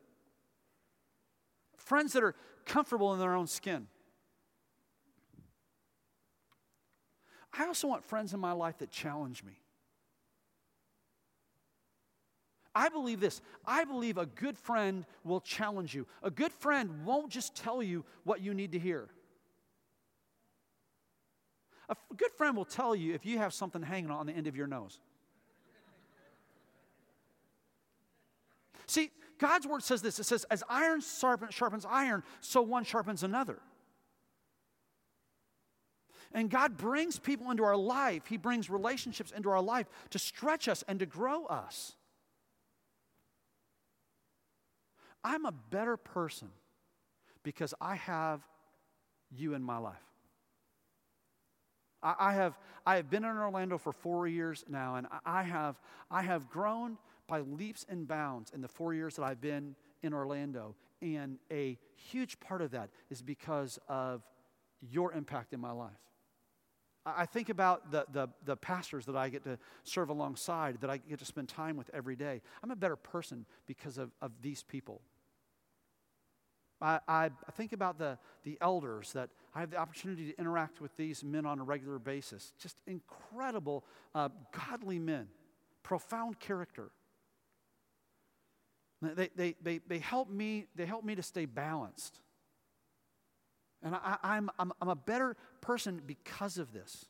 friends 1.78 2.12
that 2.12 2.24
are 2.24 2.36
comfortable 2.66 3.14
in 3.14 3.20
their 3.20 3.36
own 3.36 3.48
skin. 3.48 3.88
I 7.58 7.68
also 7.68 7.88
want 7.88 8.04
friends 8.04 8.34
in 8.34 8.40
my 8.40 8.52
life 8.52 8.80
that 8.80 8.92
challenge 8.92 9.44
me. 9.44 9.54
I 12.74 12.90
believe 12.90 13.22
this. 13.22 13.42
I 13.66 13.86
believe 13.86 14.18
a 14.18 14.26
good 14.26 14.58
friend 14.58 15.06
will 15.24 15.40
challenge 15.40 15.96
you. 15.96 16.06
A 16.22 16.30
good 16.30 16.52
friend 16.52 17.06
won't 17.06 17.32
just 17.32 17.56
tell 17.56 17.82
you 17.82 18.04
what 18.26 18.42
you 18.42 18.54
need 18.54 18.74
to 18.74 18.80
hear. 18.80 19.08
A 21.88 21.96
good 22.18 22.32
friend 22.34 22.58
will 22.58 22.66
tell 22.66 22.96
you 22.96 23.14
if 23.14 23.26
you 23.26 23.38
have 23.38 23.54
something 23.54 23.82
hanging 23.82 24.12
on 24.12 24.26
the 24.26 24.34
end 24.34 24.48
of 24.48 24.56
your 24.56 24.68
nose. 24.68 25.00
See, 28.88 29.12
God's 29.40 29.68
word 29.68 29.84
says 29.84 30.02
this 30.02 30.20
it 30.20 30.26
says, 30.26 30.46
as 30.46 30.64
iron 30.70 31.02
sharpens 31.02 31.86
iron, 31.90 32.24
so 32.42 32.62
one 32.62 32.84
sharpens 32.84 33.24
another. 33.24 33.60
And 36.36 36.50
God 36.50 36.76
brings 36.76 37.18
people 37.18 37.50
into 37.50 37.64
our 37.64 37.78
life, 37.78 38.28
He 38.28 38.36
brings 38.36 38.70
relationships 38.70 39.32
into 39.32 39.50
our 39.50 39.62
life 39.62 39.88
to 40.10 40.20
stretch 40.20 40.68
us 40.68 40.84
and 40.86 41.00
to 41.00 41.06
grow 41.06 41.46
us. 41.46 41.96
I'm 45.24 45.46
a 45.46 45.54
better 45.54 45.96
person 45.98 46.50
because 47.42 47.74
I 47.80 47.96
have 47.96 48.42
you 49.32 49.54
in 49.54 49.64
my 49.64 49.78
life. 49.78 49.96
I, 52.04 52.16
I, 52.20 52.34
have, 52.34 52.60
I 52.86 52.98
have 52.98 53.10
been 53.10 53.24
in 53.24 53.38
Orlando 53.38 53.78
for 53.78 53.94
four 53.94 54.28
years 54.28 54.66
now, 54.68 54.96
and 54.96 55.08
I 55.26 55.42
have, 55.44 55.80
I 56.12 56.22
have 56.22 56.50
grown 56.50 56.98
by 57.28 57.40
leaps 57.40 57.86
and 57.88 58.08
bounds 58.08 58.52
in 58.54 58.62
the 58.62 58.68
four 58.68 58.94
years 58.94 59.16
that 59.16 59.24
I've 59.24 59.42
been 59.42 59.74
in 60.04 60.14
Orlando. 60.14 60.76
And 61.02 61.40
a 61.50 61.78
huge 61.96 62.42
part 62.42 62.62
of 62.62 62.72
that 62.72 62.90
is 63.10 63.22
because 63.22 63.80
of 63.88 64.22
your 64.82 65.14
impact 65.14 65.54
in 65.54 65.62
my 65.62 65.72
life. 65.72 65.94
I 67.06 67.28
think 67.28 67.50
about 67.50 67.92
the, 67.92 68.06
the, 68.12 68.30
the, 68.46 68.58
pastors 68.58 69.06
that 69.06 69.16
I 69.16 69.30
get 69.30 69.44
to 69.44 69.60
serve 69.84 70.10
alongside, 70.10 70.82
that 70.82 70.90
I 70.90 70.98
get 70.98 71.20
to 71.20 71.26
spend 71.26 71.48
time 71.48 71.78
with 71.78 71.90
every 71.94 72.16
day. 72.16 72.42
I'm 72.64 72.72
a 72.72 72.76
better 72.76 72.96
person 72.96 73.46
because 73.68 74.00
of, 74.00 74.10
of 74.22 74.32
these 74.42 74.64
people. 74.64 75.02
I, 76.82 77.00
I, 77.08 77.30
think 77.54 77.74
about 77.74 77.98
the, 78.00 78.18
the 78.44 78.58
elders 78.60 79.14
that 79.14 79.30
I 79.54 79.60
have 79.60 79.72
the 79.72 79.78
opportunity 79.78 80.32
to 80.32 80.40
interact 80.40 80.82
with 80.82 80.96
these 80.98 81.24
men 81.24 81.46
on 81.46 81.60
a 81.60 81.64
regular 81.64 82.00
basis. 82.00 82.54
Just 82.60 82.82
incredible, 82.86 83.86
uh, 84.14 84.30
godly 84.52 85.00
men, 85.00 85.28
profound 85.84 86.40
character. 86.40 86.90
They, 89.02 89.30
they, 89.36 89.56
they, 89.62 89.80
they, 89.88 90.00
help 90.00 90.30
me, 90.30 90.66
they 90.76 90.86
help 90.86 91.06
me 91.06 91.16
to 91.16 91.24
stay 91.24 91.46
balanced. 91.46 92.20
And 93.86 93.96
I, 93.96 94.18
I'm, 94.24 94.50
I'm, 94.58 94.74
I'm 94.82 94.90
a 94.90 94.96
better 94.96 95.38
person 95.62 96.02
because 96.06 96.58
of 96.58 96.74
this. 96.74 97.06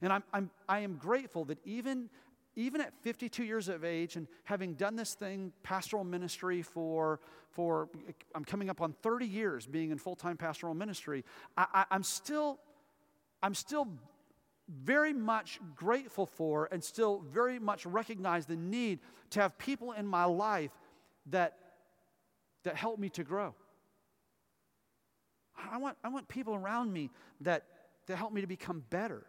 And 0.00 0.12
I'm, 0.12 0.24
I'm, 0.32 0.50
I 0.68 0.80
am 0.80 0.96
grateful 0.96 1.44
that 1.44 1.58
even, 1.64 2.08
even 2.56 2.80
at 2.80 2.94
52 3.02 3.44
years 3.44 3.68
of 3.68 3.84
age 3.84 4.16
and 4.16 4.26
having 4.44 4.72
done 4.72 4.96
this 4.96 5.12
thing, 5.12 5.52
pastoral 5.62 6.02
ministry, 6.02 6.62
for, 6.62 7.20
for 7.50 7.90
I'm 8.34 8.44
coming 8.44 8.70
up 8.70 8.80
on 8.80 8.94
30 9.02 9.26
years 9.26 9.66
being 9.66 9.90
in 9.90 9.98
full 9.98 10.16
time 10.16 10.38
pastoral 10.38 10.74
ministry, 10.74 11.24
I, 11.58 11.66
I, 11.74 11.84
I'm, 11.90 12.02
still, 12.02 12.58
I'm 13.42 13.54
still 13.54 13.88
very 14.82 15.12
much 15.12 15.60
grateful 15.74 16.24
for 16.24 16.70
and 16.72 16.82
still 16.82 17.22
very 17.30 17.58
much 17.58 17.84
recognize 17.84 18.46
the 18.46 18.56
need 18.56 19.00
to 19.30 19.40
have 19.42 19.58
people 19.58 19.92
in 19.92 20.06
my 20.06 20.24
life 20.24 20.72
that, 21.26 21.58
that 22.64 22.76
help 22.76 22.98
me 22.98 23.10
to 23.10 23.24
grow. 23.24 23.54
I 25.72 25.78
want, 25.78 25.96
I 26.04 26.08
want 26.08 26.28
people 26.28 26.54
around 26.54 26.92
me 26.92 27.10
that, 27.40 27.64
that 28.06 28.16
help 28.16 28.32
me 28.32 28.40
to 28.40 28.46
become 28.46 28.84
better. 28.90 29.24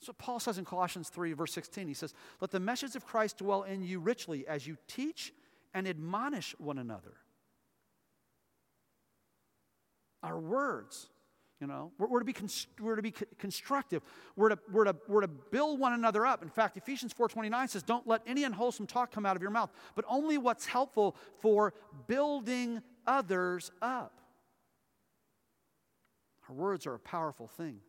So 0.00 0.12
Paul 0.12 0.38
says 0.40 0.58
in 0.58 0.64
Colossians 0.64 1.08
3, 1.08 1.32
verse 1.32 1.52
16, 1.52 1.88
he 1.88 1.94
says, 1.94 2.14
Let 2.40 2.50
the 2.50 2.60
message 2.60 2.94
of 2.96 3.06
Christ 3.06 3.38
dwell 3.38 3.62
in 3.62 3.82
you 3.82 3.98
richly 3.98 4.46
as 4.46 4.66
you 4.66 4.76
teach 4.86 5.32
and 5.74 5.88
admonish 5.88 6.54
one 6.58 6.78
another. 6.78 7.14
Our 10.22 10.38
words, 10.38 11.08
you 11.60 11.66
know, 11.66 11.92
we're, 11.98 12.08
we're 12.08 12.18
to 12.18 12.24
be, 12.24 12.32
const- 12.32 12.68
we're 12.80 12.96
to 12.96 13.02
be 13.02 13.14
constructive. 13.38 14.02
We're 14.36 14.50
to, 14.50 14.58
we're, 14.70 14.84
to, 14.84 14.96
we're 15.08 15.20
to 15.22 15.28
build 15.28 15.80
one 15.80 15.92
another 15.92 16.26
up. 16.26 16.42
In 16.42 16.50
fact, 16.50 16.76
Ephesians 16.76 17.14
4.29 17.14 17.68
says, 17.68 17.82
Don't 17.82 18.06
let 18.06 18.22
any 18.26 18.44
unwholesome 18.44 18.86
talk 18.86 19.10
come 19.10 19.24
out 19.24 19.36
of 19.36 19.42
your 19.42 19.50
mouth, 19.50 19.70
but 19.94 20.04
only 20.08 20.38
what's 20.38 20.66
helpful 20.66 21.16
for 21.40 21.72
building 22.06 22.82
others 23.06 23.70
up. 23.80 24.20
Our 26.48 26.54
words 26.54 26.86
are 26.86 26.94
a 26.94 26.98
powerful 26.98 27.46
thing. 27.46 27.80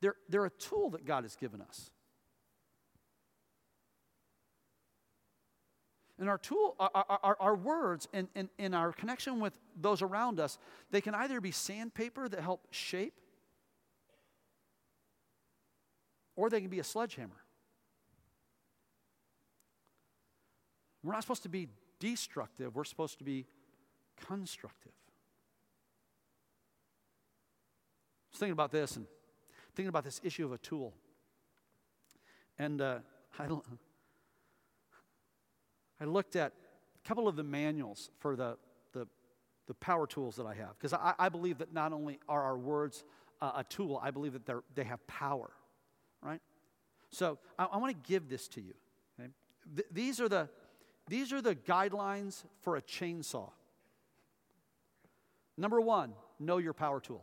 They're, 0.00 0.16
they're 0.28 0.46
a 0.46 0.50
tool 0.50 0.90
that 0.90 1.04
God 1.04 1.24
has 1.24 1.36
given 1.36 1.60
us. 1.60 1.90
And 6.18 6.28
our 6.28 6.38
tool, 6.38 6.76
our, 6.78 7.18
our, 7.22 7.36
our 7.40 7.54
words 7.56 8.06
and, 8.12 8.28
and, 8.36 8.48
and 8.58 8.76
our 8.76 8.92
connection 8.92 9.40
with 9.40 9.58
those 9.80 10.02
around 10.02 10.38
us, 10.38 10.56
they 10.92 11.00
can 11.00 11.16
either 11.16 11.40
be 11.40 11.50
sandpaper 11.50 12.28
that 12.28 12.40
help 12.40 12.68
shape, 12.70 13.14
or 16.36 16.48
they 16.48 16.60
can 16.60 16.70
be 16.70 16.78
a 16.78 16.84
sledgehammer. 16.84 17.42
We're 21.02 21.12
not 21.12 21.22
supposed 21.22 21.42
to 21.42 21.48
be 21.48 21.66
destructive, 22.02 22.74
we're 22.74 22.82
supposed 22.82 23.18
to 23.18 23.24
be 23.24 23.46
constructive. 24.26 24.90
I 28.26 28.32
was 28.32 28.38
thinking 28.40 28.52
about 28.52 28.72
this 28.72 28.96
and 28.96 29.06
thinking 29.76 29.88
about 29.88 30.02
this 30.02 30.20
issue 30.24 30.44
of 30.44 30.50
a 30.50 30.58
tool. 30.58 30.94
And 32.58 32.80
uh, 32.80 32.98
I, 33.38 33.46
I 36.00 36.04
looked 36.04 36.34
at 36.34 36.52
a 37.04 37.08
couple 37.08 37.28
of 37.28 37.36
the 37.36 37.44
manuals 37.44 38.10
for 38.18 38.34
the, 38.34 38.56
the, 38.92 39.06
the 39.68 39.74
power 39.74 40.08
tools 40.08 40.34
that 40.36 40.46
I 40.46 40.54
have, 40.54 40.76
because 40.76 40.92
I, 40.92 41.14
I, 41.20 41.28
believe 41.28 41.58
that 41.58 41.72
not 41.72 41.92
only 41.92 42.18
are 42.28 42.42
our 42.42 42.58
words 42.58 43.04
uh, 43.40 43.52
a 43.56 43.64
tool, 43.64 44.00
I 44.02 44.10
believe 44.10 44.32
that 44.32 44.62
they 44.74 44.84
have 44.84 45.06
power, 45.06 45.52
right? 46.20 46.40
So 47.10 47.38
I, 47.56 47.66
I 47.66 47.76
want 47.76 47.94
to 47.94 48.08
give 48.10 48.28
this 48.28 48.48
to 48.48 48.60
you. 48.60 48.74
Okay? 49.20 49.30
Th- 49.76 49.88
these, 49.92 50.20
are 50.20 50.28
the, 50.28 50.48
these 51.12 51.30
are 51.30 51.42
the 51.42 51.54
guidelines 51.54 52.42
for 52.62 52.76
a 52.76 52.80
chainsaw. 52.80 53.50
Number 55.58 55.78
one, 55.78 56.14
know 56.40 56.56
your 56.56 56.72
power 56.72 57.00
tool. 57.00 57.22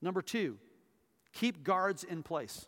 Number 0.00 0.22
two, 0.22 0.56
keep 1.34 1.64
guards 1.64 2.02
in 2.02 2.22
place. 2.22 2.64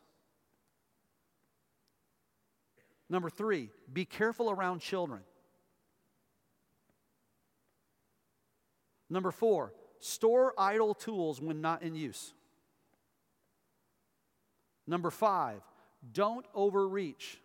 Number 3.09 3.30
three, 3.30 3.70
be 3.90 4.04
careful 4.04 4.50
around 4.50 4.80
children. 4.80 5.22
Number 9.09 9.30
four, 9.30 9.72
store 10.00 10.52
idle 10.59 10.92
tools 10.92 11.40
when 11.40 11.62
not 11.62 11.83
in 11.83 11.94
use. 11.94 12.35
Number 14.87 15.11
five, 15.11 15.62
don't 16.12 16.44
overreach. 16.54 17.38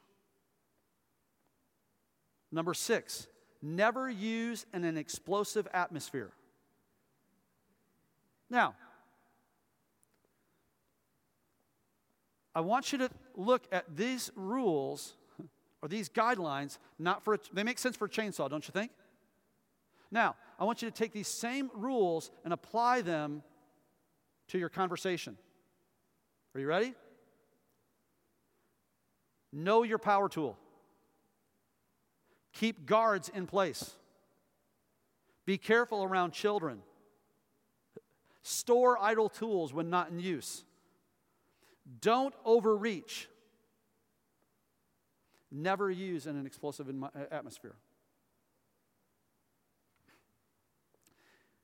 Number 2.51 2.73
six, 2.73 3.27
never 3.61 4.09
use 4.09 4.65
in 4.73 4.83
an 4.83 4.97
explosive 4.97 5.67
atmosphere. 5.73 6.31
Now, 8.49 8.75
I 12.55 12.61
want 12.61 12.91
you 12.91 12.97
to 12.99 13.09
look 13.35 13.63
at 13.71 13.95
these 13.95 14.31
rules 14.35 15.13
or 15.81 15.87
these 15.87 16.09
guidelines, 16.09 16.77
not 16.97 17.23
for, 17.23 17.37
they 17.53 17.63
make 17.63 17.77
sense 17.77 17.95
for 17.95 18.05
a 18.05 18.09
chainsaw, 18.09 18.49
don't 18.49 18.67
you 18.67 18.71
think? 18.71 18.91
Now, 20.11 20.35
I 20.59 20.63
want 20.63 20.81
you 20.81 20.89
to 20.89 20.93
take 20.95 21.13
these 21.13 21.27
same 21.27 21.69
rules 21.73 22.31
and 22.43 22.51
apply 22.51 23.01
them 23.01 23.43
to 24.47 24.57
your 24.57 24.69
conversation. 24.69 25.37
Are 26.55 26.59
you 26.59 26.67
ready? 26.67 26.95
Know 29.53 29.83
your 29.83 29.99
power 29.99 30.27
tool. 30.27 30.57
Keep 32.59 32.85
guards 32.85 33.29
in 33.29 33.47
place. 33.47 33.95
Be 35.45 35.57
careful 35.57 36.03
around 36.03 36.33
children. 36.33 36.81
Store 38.43 38.97
idle 39.01 39.29
tools 39.29 39.73
when 39.73 39.89
not 39.89 40.09
in 40.09 40.19
use. 40.19 40.65
Don't 42.01 42.33
overreach. 42.43 43.29
Never 45.49 45.89
use 45.89 46.27
in 46.27 46.35
an 46.35 46.45
explosive 46.45 46.89
uh, 46.89 47.07
atmosphere. 47.31 47.75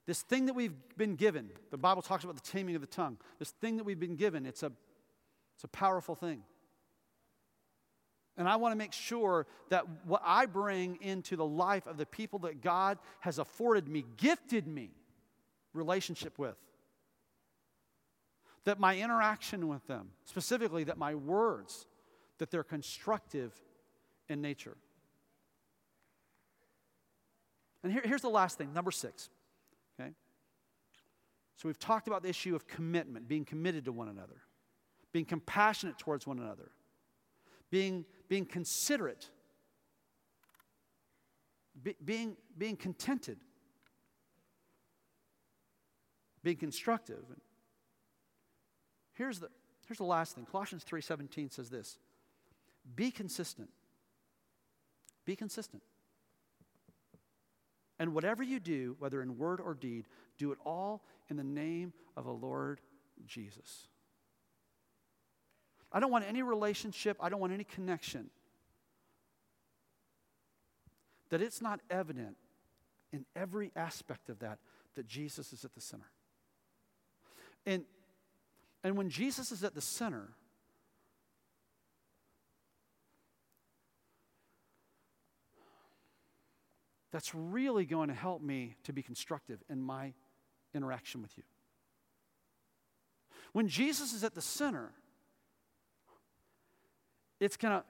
This 0.06 0.22
thing 0.22 0.46
that 0.46 0.54
we've 0.54 0.76
been 0.96 1.18
given, 1.18 1.50
the 1.72 1.78
Bible 1.78 2.04
talks 2.04 2.24
about 2.24 2.38
the 2.38 2.50
taming 2.50 2.76
of 2.76 2.80
the 2.82 2.88
tongue. 2.88 3.18
This 3.38 3.50
thing 3.50 3.76
that 3.76 3.84
we've 3.84 4.00
been 4.00 4.16
given, 4.16 4.46
it's 4.46 4.64
a, 4.64 4.72
it's 5.56 5.66
a 5.66 5.68
powerful 5.68 6.16
thing. 6.16 6.44
And 8.38 8.50
I 8.50 8.58
want 8.58 8.74
to 8.74 8.78
make 8.78 8.92
sure 8.92 9.48
that 9.70 9.86
what 10.06 10.22
I 10.26 10.46
bring 10.46 10.98
into 11.02 11.36
the 11.36 11.46
life 11.46 11.88
of 11.88 11.98
the 11.98 12.06
people 12.06 12.40
that 12.40 12.62
God 12.62 12.98
has 13.22 13.40
afforded 13.40 13.88
me, 13.88 14.04
gifted 14.18 14.68
me 14.68 14.92
relationship 15.74 16.38
with, 16.38 16.58
that 18.66 18.80
my 18.80 18.98
interaction 18.98 19.68
with 19.68 19.86
them, 19.88 20.10
specifically 20.26 20.84
that 20.86 20.98
my 20.98 21.16
words, 21.16 21.86
that 22.40 22.52
they're 22.52 22.64
constructive 22.64 23.54
in 24.28 24.42
nature. 24.42 24.76
And 27.84 27.94
here, 27.94 28.02
here's 28.04 28.22
the 28.22 28.30
last 28.30 28.58
thing, 28.58 28.74
number 28.74 28.92
six. 28.92 29.30
Okay? 30.00 30.12
So 31.56 31.70
we've 31.70 31.80
talked 31.80 32.08
about 32.08 32.24
the 32.24 32.30
issue 32.30 32.56
of 32.56 32.68
commitment, 32.68 33.28
being 33.28 33.46
committed 33.46 33.86
to 33.86 33.92
one 33.92 34.10
another, 34.10 34.42
being 35.14 35.26
compassionate 35.26 36.00
towards 36.00 36.26
one 36.26 36.40
another, 36.40 36.72
being, 37.70 38.06
being 38.28 38.46
considerate, 38.46 39.30
be, 41.82 41.96
being, 42.04 42.36
being 42.58 42.76
contented, 42.76 43.38
being 46.44 46.58
constructive. 46.58 47.24
Here's 49.14 49.40
the, 49.40 49.50
here's 49.88 49.98
the 49.98 50.04
last 50.04 50.36
thing. 50.36 50.46
Colossians 50.46 50.84
3:17 50.84 51.52
says 51.52 51.70
this. 51.70 51.98
Be 52.96 53.12
consistent. 53.12 53.70
Be 55.26 55.36
consistent. 55.36 55.82
And 57.98 58.14
whatever 58.14 58.44
you 58.44 58.60
do, 58.60 58.96
whether 59.00 59.22
in 59.22 59.38
word 59.38 59.62
or 59.62 59.74
deed, 59.74 60.06
do 60.38 60.52
it 60.52 60.58
all 60.66 61.04
in 61.30 61.38
the 61.38 61.44
name 61.44 61.94
of 62.16 62.26
the 62.26 62.34
Lord 62.34 62.82
Jesus. 63.26 63.88
I 65.92 66.00
don't 66.00 66.12
want 66.12 66.26
any 66.28 66.42
relationship, 66.42 67.18
I 67.20 67.30
don't 67.30 67.40
want 67.40 67.54
any 67.54 67.64
connection 67.64 68.30
that 71.30 71.42
it's 71.42 71.62
not 71.62 71.80
evident 71.90 72.38
in 73.12 73.26
every 73.36 73.72
aspect 73.76 74.30
of 74.30 74.40
that 74.40 74.60
that 74.96 75.08
Jesus 75.08 75.54
is 75.54 75.66
at 75.66 75.74
the 75.74 75.82
center. 75.82 76.10
And, 77.66 77.84
and 78.84 78.98
when 78.98 79.10
Jesus 79.10 79.52
is 79.52 79.64
at 79.64 79.74
the 79.74 79.82
center, 79.82 80.30
that's 87.12 87.34
really 87.34 87.86
going 87.86 88.10
to 88.10 88.14
help 88.14 88.42
me 88.42 88.76
to 88.84 88.94
be 88.94 89.02
constructive 89.02 89.64
in 89.70 89.82
my 89.82 90.14
interaction 90.74 91.22
with 91.22 91.36
you. 91.38 91.44
When 93.54 93.68
Jesus 93.68 94.14
is 94.14 94.24
at 94.24 94.36
the 94.36 94.42
center, 94.42 94.92
it's 97.40 97.58
going 97.58 97.78
to 97.78 97.84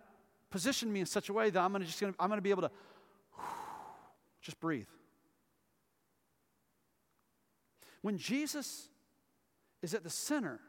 position 0.49 0.91
me 0.91 0.99
in 0.99 1.05
such 1.05 1.29
a 1.29 1.34
way 1.34 1.49
that 1.49 1.60
I'm 1.60 1.71
going 1.71 1.81
to 1.81 1.88
just 1.88 1.99
gonna, 1.99 2.13
I'm 2.19 2.29
going 2.29 2.38
to 2.38 2.43
be 2.43 2.49
able 2.49 2.63
to 2.63 2.71
just 4.41 4.60
breathe. 4.60 4.88
When 8.01 8.17
Jesus 8.17 8.88
is 9.81 9.93
at 9.93 10.03
the 10.03 10.10
center, 10.10 10.60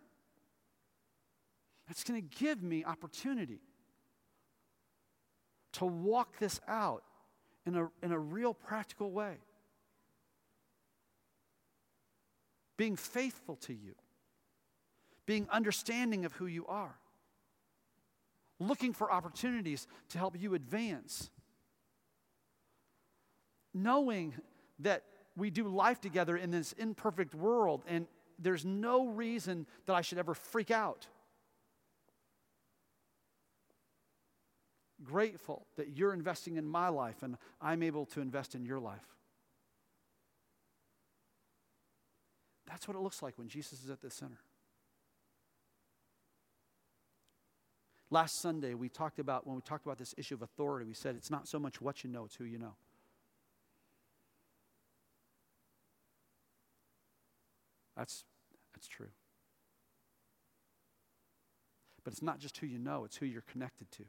it's 1.88 2.02
going 2.02 2.20
to 2.20 2.36
give 2.38 2.62
me 2.62 2.84
opportunity 2.84 3.60
to 5.72 5.84
walk 5.84 6.38
this 6.38 6.60
out 6.66 7.02
in 7.66 7.76
a, 7.76 7.88
in 8.02 8.12
a 8.12 8.18
real 8.18 8.54
practical 8.54 9.10
way. 9.10 9.34
Being 12.76 12.96
faithful 12.96 13.56
to 13.56 13.74
you, 13.74 13.94
being 15.26 15.46
understanding 15.50 16.24
of 16.24 16.32
who 16.32 16.46
you 16.46 16.66
are, 16.66 16.96
looking 18.58 18.92
for 18.92 19.12
opportunities 19.12 19.86
to 20.10 20.18
help 20.18 20.40
you 20.40 20.54
advance. 20.54 21.30
knowing 23.76 24.34
that 24.78 25.04
we 25.36 25.50
do 25.50 25.68
life 25.68 26.00
together 26.00 26.36
in 26.36 26.50
this 26.50 26.72
imperfect 26.72 27.34
world, 27.34 27.84
and 27.86 28.06
there's 28.38 28.64
no 28.64 29.06
reason 29.06 29.66
that 29.84 29.94
I 29.94 30.00
should 30.00 30.18
ever 30.18 30.34
freak 30.34 30.70
out. 30.70 31.06
Grateful 35.02 35.66
that 35.76 35.96
you're 35.96 36.14
investing 36.14 36.56
in 36.56 36.66
my 36.66 36.88
life 36.88 37.22
and 37.22 37.36
I'm 37.60 37.82
able 37.82 38.06
to 38.06 38.20
invest 38.20 38.54
in 38.54 38.64
your 38.64 38.80
life. 38.80 39.04
That's 42.66 42.88
what 42.88 42.96
it 42.96 43.00
looks 43.00 43.22
like 43.22 43.36
when 43.36 43.48
Jesus 43.48 43.84
is 43.84 43.90
at 43.90 44.00
the 44.00 44.10
center. 44.10 44.40
Last 48.10 48.40
Sunday, 48.40 48.74
we 48.74 48.88
talked 48.88 49.18
about, 49.18 49.46
when 49.46 49.56
we 49.56 49.62
talked 49.62 49.84
about 49.84 49.98
this 49.98 50.14
issue 50.16 50.34
of 50.34 50.42
authority, 50.42 50.86
we 50.86 50.94
said 50.94 51.16
it's 51.16 51.30
not 51.30 51.48
so 51.48 51.58
much 51.58 51.80
what 51.80 52.04
you 52.04 52.10
know, 52.10 52.24
it's 52.24 52.36
who 52.36 52.44
you 52.44 52.58
know. 52.58 52.74
That's, 57.96 58.24
that's 58.74 58.86
true. 58.86 59.08
But 62.04 62.12
it's 62.12 62.22
not 62.22 62.38
just 62.38 62.58
who 62.58 62.66
you 62.66 62.78
know, 62.78 63.04
it's 63.04 63.16
who 63.16 63.26
you're 63.26 63.42
connected 63.42 63.90
to. 63.92 64.04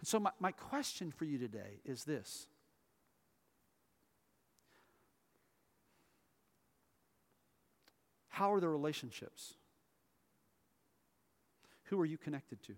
And 0.00 0.08
so, 0.08 0.18
my, 0.18 0.30
my 0.40 0.50
question 0.50 1.12
for 1.12 1.26
you 1.26 1.38
today 1.38 1.80
is 1.84 2.04
this 2.04 2.48
How 8.30 8.52
are 8.54 8.60
the 8.60 8.68
relationships? 8.68 9.54
Who 11.90 12.00
are 12.00 12.06
you 12.06 12.16
connected 12.18 12.62
to? 12.64 12.74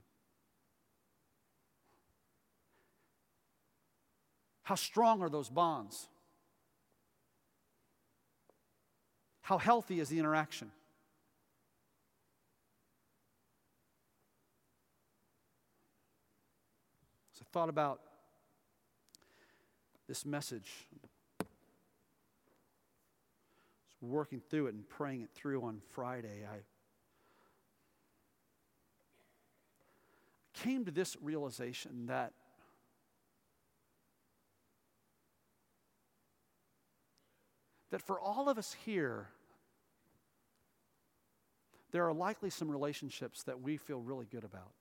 How 4.62 4.75
strong 4.75 5.20
are 5.22 5.29
those 5.29 5.51
bonds? 5.51 6.09
How 9.42 9.59
healthy 9.59 10.01
is 10.01 10.09
the 10.09 10.18
interaction? 10.18 10.70
As 17.35 17.42
I 17.42 17.44
thought 17.53 17.68
about 17.68 18.01
this 20.09 20.25
message, 20.25 20.70
I 21.38 21.44
was 24.01 24.11
working 24.11 24.40
through 24.40 24.68
it 24.68 24.75
and 24.75 24.88
praying 24.88 25.20
it 25.20 25.31
through 25.35 25.62
on 25.64 25.83
Friday. 25.90 26.46
I 26.51 26.61
came 30.62 30.85
to 30.85 30.90
this 30.90 31.16
realization 31.20 32.07
that 32.07 32.33
that 37.90 38.01
for 38.01 38.18
all 38.18 38.48
of 38.48 38.57
us 38.57 38.75
here, 38.85 39.29
there 41.90 42.07
are 42.07 42.12
likely 42.12 42.48
some 42.48 42.70
relationships 42.70 43.42
that 43.42 43.61
we 43.61 43.77
feel 43.77 44.01
really 44.01 44.25
good 44.25 44.44
about. 44.44 44.72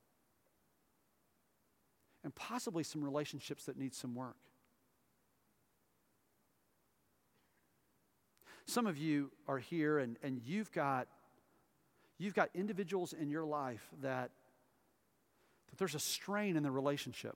And 2.24 2.34
possibly 2.34 2.84
some 2.84 3.04
relationships 3.04 3.66
that 3.66 3.78
need 3.78 3.94
some 3.94 4.16
work. 4.16 4.38
Some 8.66 8.88
of 8.88 8.98
you 8.98 9.32
are 9.48 9.58
here 9.58 10.00
and, 10.00 10.18
and 10.24 10.40
you've 10.46 10.72
got 10.72 11.08
you've 12.18 12.36
got 12.36 12.50
individuals 12.54 13.14
in 13.14 13.32
your 13.32 13.44
life 13.44 13.90
that, 14.04 14.30
that 15.72 15.80
there's 15.80 15.96
a 15.96 16.00
strain 16.00 16.56
in 16.56 16.64
the 16.64 16.72
relationship. 16.72 17.36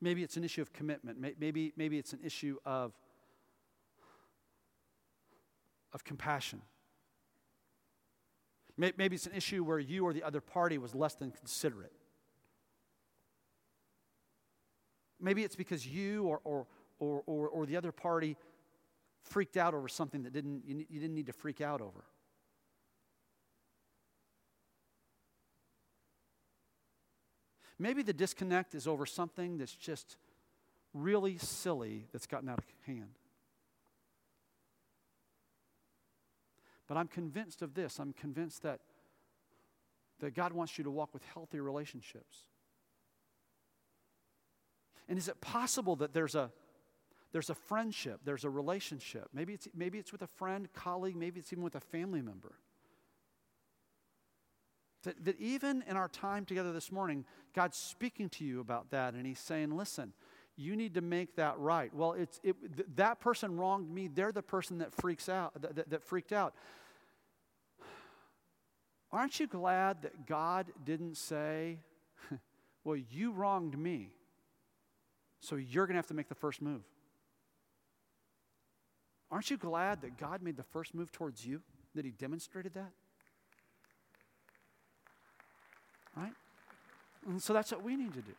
Maybe 0.00 0.22
it's 0.22 0.36
an 0.36 0.44
issue 0.44 0.62
of 0.62 0.72
commitment. 0.72 1.18
Maybe, 1.38 1.72
maybe 1.76 1.98
it's 1.98 2.12
an 2.12 2.20
issue 2.24 2.56
of, 2.64 2.92
of 5.92 6.04
compassion. 6.04 6.62
Maybe 8.76 9.16
it's 9.16 9.26
an 9.26 9.34
issue 9.34 9.64
where 9.64 9.80
you 9.80 10.04
or 10.04 10.12
the 10.12 10.22
other 10.22 10.40
party 10.40 10.78
was 10.78 10.94
less 10.94 11.14
than 11.14 11.32
considerate. 11.32 11.92
Maybe 15.20 15.42
it's 15.42 15.56
because 15.56 15.84
you 15.84 16.24
or, 16.24 16.40
or, 16.44 16.66
or, 17.00 17.22
or, 17.26 17.48
or 17.48 17.66
the 17.66 17.76
other 17.76 17.90
party 17.90 18.36
freaked 19.24 19.56
out 19.56 19.74
over 19.74 19.88
something 19.88 20.22
that 20.22 20.32
didn't, 20.32 20.62
you, 20.64 20.86
you 20.88 21.00
didn't 21.00 21.16
need 21.16 21.26
to 21.26 21.32
freak 21.32 21.60
out 21.60 21.80
over. 21.80 22.04
Maybe 27.78 28.02
the 28.02 28.12
disconnect 28.12 28.74
is 28.74 28.86
over 28.86 29.06
something 29.06 29.58
that's 29.58 29.74
just 29.74 30.16
really 30.92 31.38
silly 31.38 32.08
that's 32.12 32.26
gotten 32.26 32.48
out 32.48 32.58
of 32.58 32.64
hand. 32.86 33.18
But 36.88 36.96
I'm 36.96 37.06
convinced 37.06 37.62
of 37.62 37.74
this. 37.74 37.98
I'm 37.98 38.12
convinced 38.14 38.62
that, 38.62 38.80
that 40.20 40.34
God 40.34 40.52
wants 40.52 40.78
you 40.78 40.84
to 40.84 40.90
walk 40.90 41.10
with 41.12 41.22
healthy 41.34 41.60
relationships. 41.60 42.38
And 45.08 45.18
is 45.18 45.28
it 45.28 45.40
possible 45.40 45.96
that 45.96 46.12
there's 46.12 46.34
a, 46.34 46.50
there's 47.32 47.50
a 47.50 47.54
friendship, 47.54 48.20
there's 48.24 48.44
a 48.44 48.50
relationship? 48.50 49.28
Maybe 49.32 49.52
it's, 49.52 49.68
maybe 49.74 49.98
it's 49.98 50.12
with 50.12 50.22
a 50.22 50.26
friend, 50.26 50.68
colleague, 50.72 51.16
maybe 51.16 51.38
it's 51.38 51.52
even 51.52 51.62
with 51.62 51.76
a 51.76 51.80
family 51.80 52.22
member 52.22 52.54
that, 55.08 55.24
that 55.24 55.40
even 55.40 55.82
in 55.88 55.96
our 55.96 56.08
time 56.08 56.44
together 56.44 56.70
this 56.70 56.92
morning, 56.92 57.24
God's 57.54 57.78
speaking 57.78 58.28
to 58.30 58.44
you 58.44 58.60
about 58.60 58.90
that, 58.90 59.14
and 59.14 59.26
He's 59.26 59.38
saying, 59.38 59.74
listen, 59.74 60.12
you 60.56 60.76
need 60.76 60.94
to 60.94 61.00
make 61.00 61.36
that 61.36 61.58
right. 61.58 61.94
Well, 61.94 62.12
it's, 62.12 62.40
it, 62.42 62.56
th- 62.76 62.88
that 62.96 63.20
person 63.20 63.56
wronged 63.56 63.90
me. 63.90 64.08
They're 64.08 64.32
the 64.32 64.42
person 64.42 64.78
that 64.78 64.92
freaks 64.92 65.28
out, 65.28 65.60
that, 65.62 65.76
that, 65.76 65.90
that 65.90 66.02
freaked 66.02 66.32
out. 66.32 66.54
Aren't 69.10 69.40
you 69.40 69.46
glad 69.46 70.02
that 70.02 70.26
God 70.26 70.66
didn't 70.84 71.16
say, 71.16 71.78
well, 72.84 72.96
you 73.10 73.32
wronged 73.32 73.78
me, 73.78 74.10
so 75.40 75.56
you're 75.56 75.86
going 75.86 75.94
to 75.94 75.98
have 75.98 76.08
to 76.08 76.14
make 76.14 76.28
the 76.28 76.34
first 76.34 76.60
move? 76.60 76.82
Aren't 79.30 79.50
you 79.50 79.56
glad 79.56 80.02
that 80.02 80.18
God 80.18 80.42
made 80.42 80.58
the 80.58 80.62
first 80.62 80.94
move 80.94 81.12
towards 81.12 81.46
you, 81.46 81.62
that 81.94 82.04
He 82.04 82.10
demonstrated 82.10 82.74
that? 82.74 82.92
Right? 86.18 86.32
And 87.28 87.42
so 87.42 87.52
that's 87.52 87.70
what 87.70 87.82
we 87.82 87.96
need 87.96 88.12
to 88.14 88.22
do. 88.22 88.32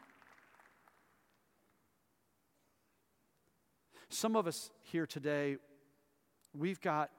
Some 4.10 4.36
of 4.36 4.48
us 4.48 4.72
here 4.84 5.06
today, 5.06 5.58
we've 6.54 6.82
got 6.82 7.10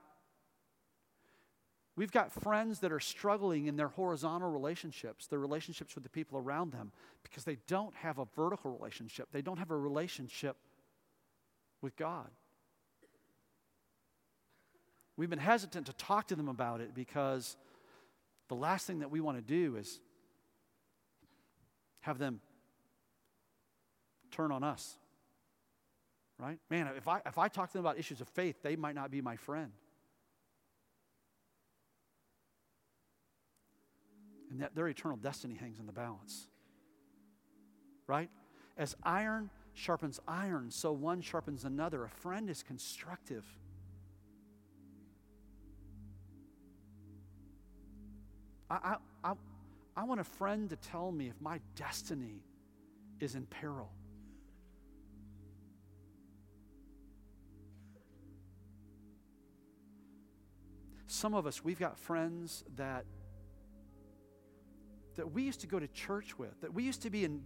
We've 1.97 2.11
got 2.11 2.33
friends 2.33 2.79
that 2.79 2.93
are 2.93 3.01
struggling 3.01 3.67
in 3.67 3.77
their 3.77 3.89
horizontal 3.89 4.51
relationships, 4.51 5.27
their 5.27 5.39
relationships 5.39 5.95
with 5.95 6.03
the 6.03 6.09
people 6.09 6.39
around 6.39 6.73
them, 6.73 6.93
because 7.23 7.45
they 7.45 7.59
don't 7.67 7.95
have 7.97 8.17
a 8.17 8.25
vertical 8.37 8.71
relationship. 8.71 9.29
They 9.33 9.43
don't 9.43 9.59
have 9.59 9.71
a 9.71 9.77
relationship 9.77 10.57
with 11.83 11.97
God. 11.97 12.31
We've 15.19 15.29
been 15.29 15.39
hesitant 15.39 15.89
to 15.89 15.93
talk 15.93 16.29
to 16.29 16.37
them 16.37 16.49
about 16.49 16.81
it 16.81 16.95
because 16.95 17.59
the 18.49 18.55
last 18.55 18.87
thing 18.87 19.01
that 19.01 19.11
we 19.11 19.21
want 19.21 19.37
to 19.37 19.43
do 19.43 19.77
is 19.77 20.01
have 22.01 22.19
them 22.19 22.41
turn 24.31 24.53
on 24.53 24.63
us. 24.63 24.97
Right? 26.39 26.59
Man, 26.71 26.89
if 26.97 27.07
I, 27.07 27.21
if 27.27 27.37
I 27.37 27.49
talk 27.49 27.69
to 27.71 27.73
them 27.75 27.85
about 27.85 27.99
issues 27.99 28.21
of 28.21 28.29
faith, 28.29 28.63
they 28.63 28.77
might 28.77 28.95
not 28.95 29.11
be 29.11 29.21
my 29.21 29.37
friend. 29.37 29.73
And 34.51 34.61
that 34.63 34.75
their 34.75 34.89
eternal 34.89 35.17
destiny 35.17 35.55
hangs 35.55 35.79
in 35.79 35.87
the 35.87 35.93
balance. 35.93 36.49
Right? 38.07 38.31
As 38.77 38.97
iron 39.03 39.51
sharpens 39.75 40.19
iron, 40.27 40.71
so 40.71 40.93
one 40.93 41.21
sharpens 41.21 41.65
another. 41.65 42.05
A 42.05 42.09
friend 42.09 42.51
is 42.51 42.63
constructive. 42.63 43.45
I, 48.71 48.97
I, 49.25 49.33
I 50.01 50.05
want 50.05 50.19
a 50.19 50.25
friend 50.25 50.71
to 50.71 50.77
tell 50.77 51.13
me 51.13 51.29
if 51.29 51.39
my 51.43 51.61
destiny 51.77 52.43
is 53.21 53.35
in 53.35 53.45
peril. 53.45 53.91
Some 61.07 61.35
of 61.35 61.47
us, 61.47 61.63
we've 61.63 61.79
got 61.79 61.99
friends 61.99 62.65
that 62.77 63.05
that 65.17 65.31
we 65.31 65.43
used 65.43 65.61
to 65.61 65.67
go 65.67 65.79
to 65.79 65.89
church 65.89 66.39
with, 66.39 66.59
that 66.63 66.73
we 66.73 66.83
used 66.83 67.03
to 67.03 67.11
be 67.11 67.27
in, 67.27 67.43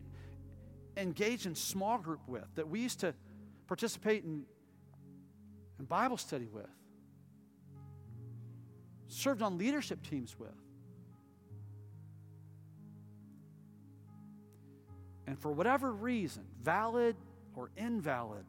engaged 0.97 1.47
in 1.47 1.57
small 1.57 1.99
group 1.99 2.21
with, 2.29 2.47
that 2.55 2.69
we 2.69 2.79
used 2.79 3.01
to 3.01 3.15
participate 3.67 4.23
in, 4.23 4.45
in 5.81 5.87
Bible 5.87 6.19
study 6.19 6.47
with, 6.47 6.71
served 9.09 9.43
on 9.43 9.59
leadership 9.59 10.09
teams 10.09 10.39
with. 10.39 10.64
And 15.27 15.39
for 15.39 15.51
whatever 15.51 15.93
reason, 15.93 16.45
valid 16.63 17.17
or 17.55 17.71
invalid, 17.77 18.45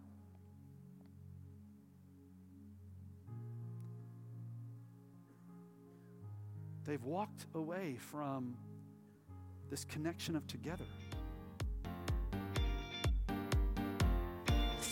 they've 6.85 7.03
walked 7.03 7.45
away 7.55 7.95
from 7.97 8.55
this 9.69 9.85
connection 9.85 10.35
of 10.35 10.45
together. 10.47 10.85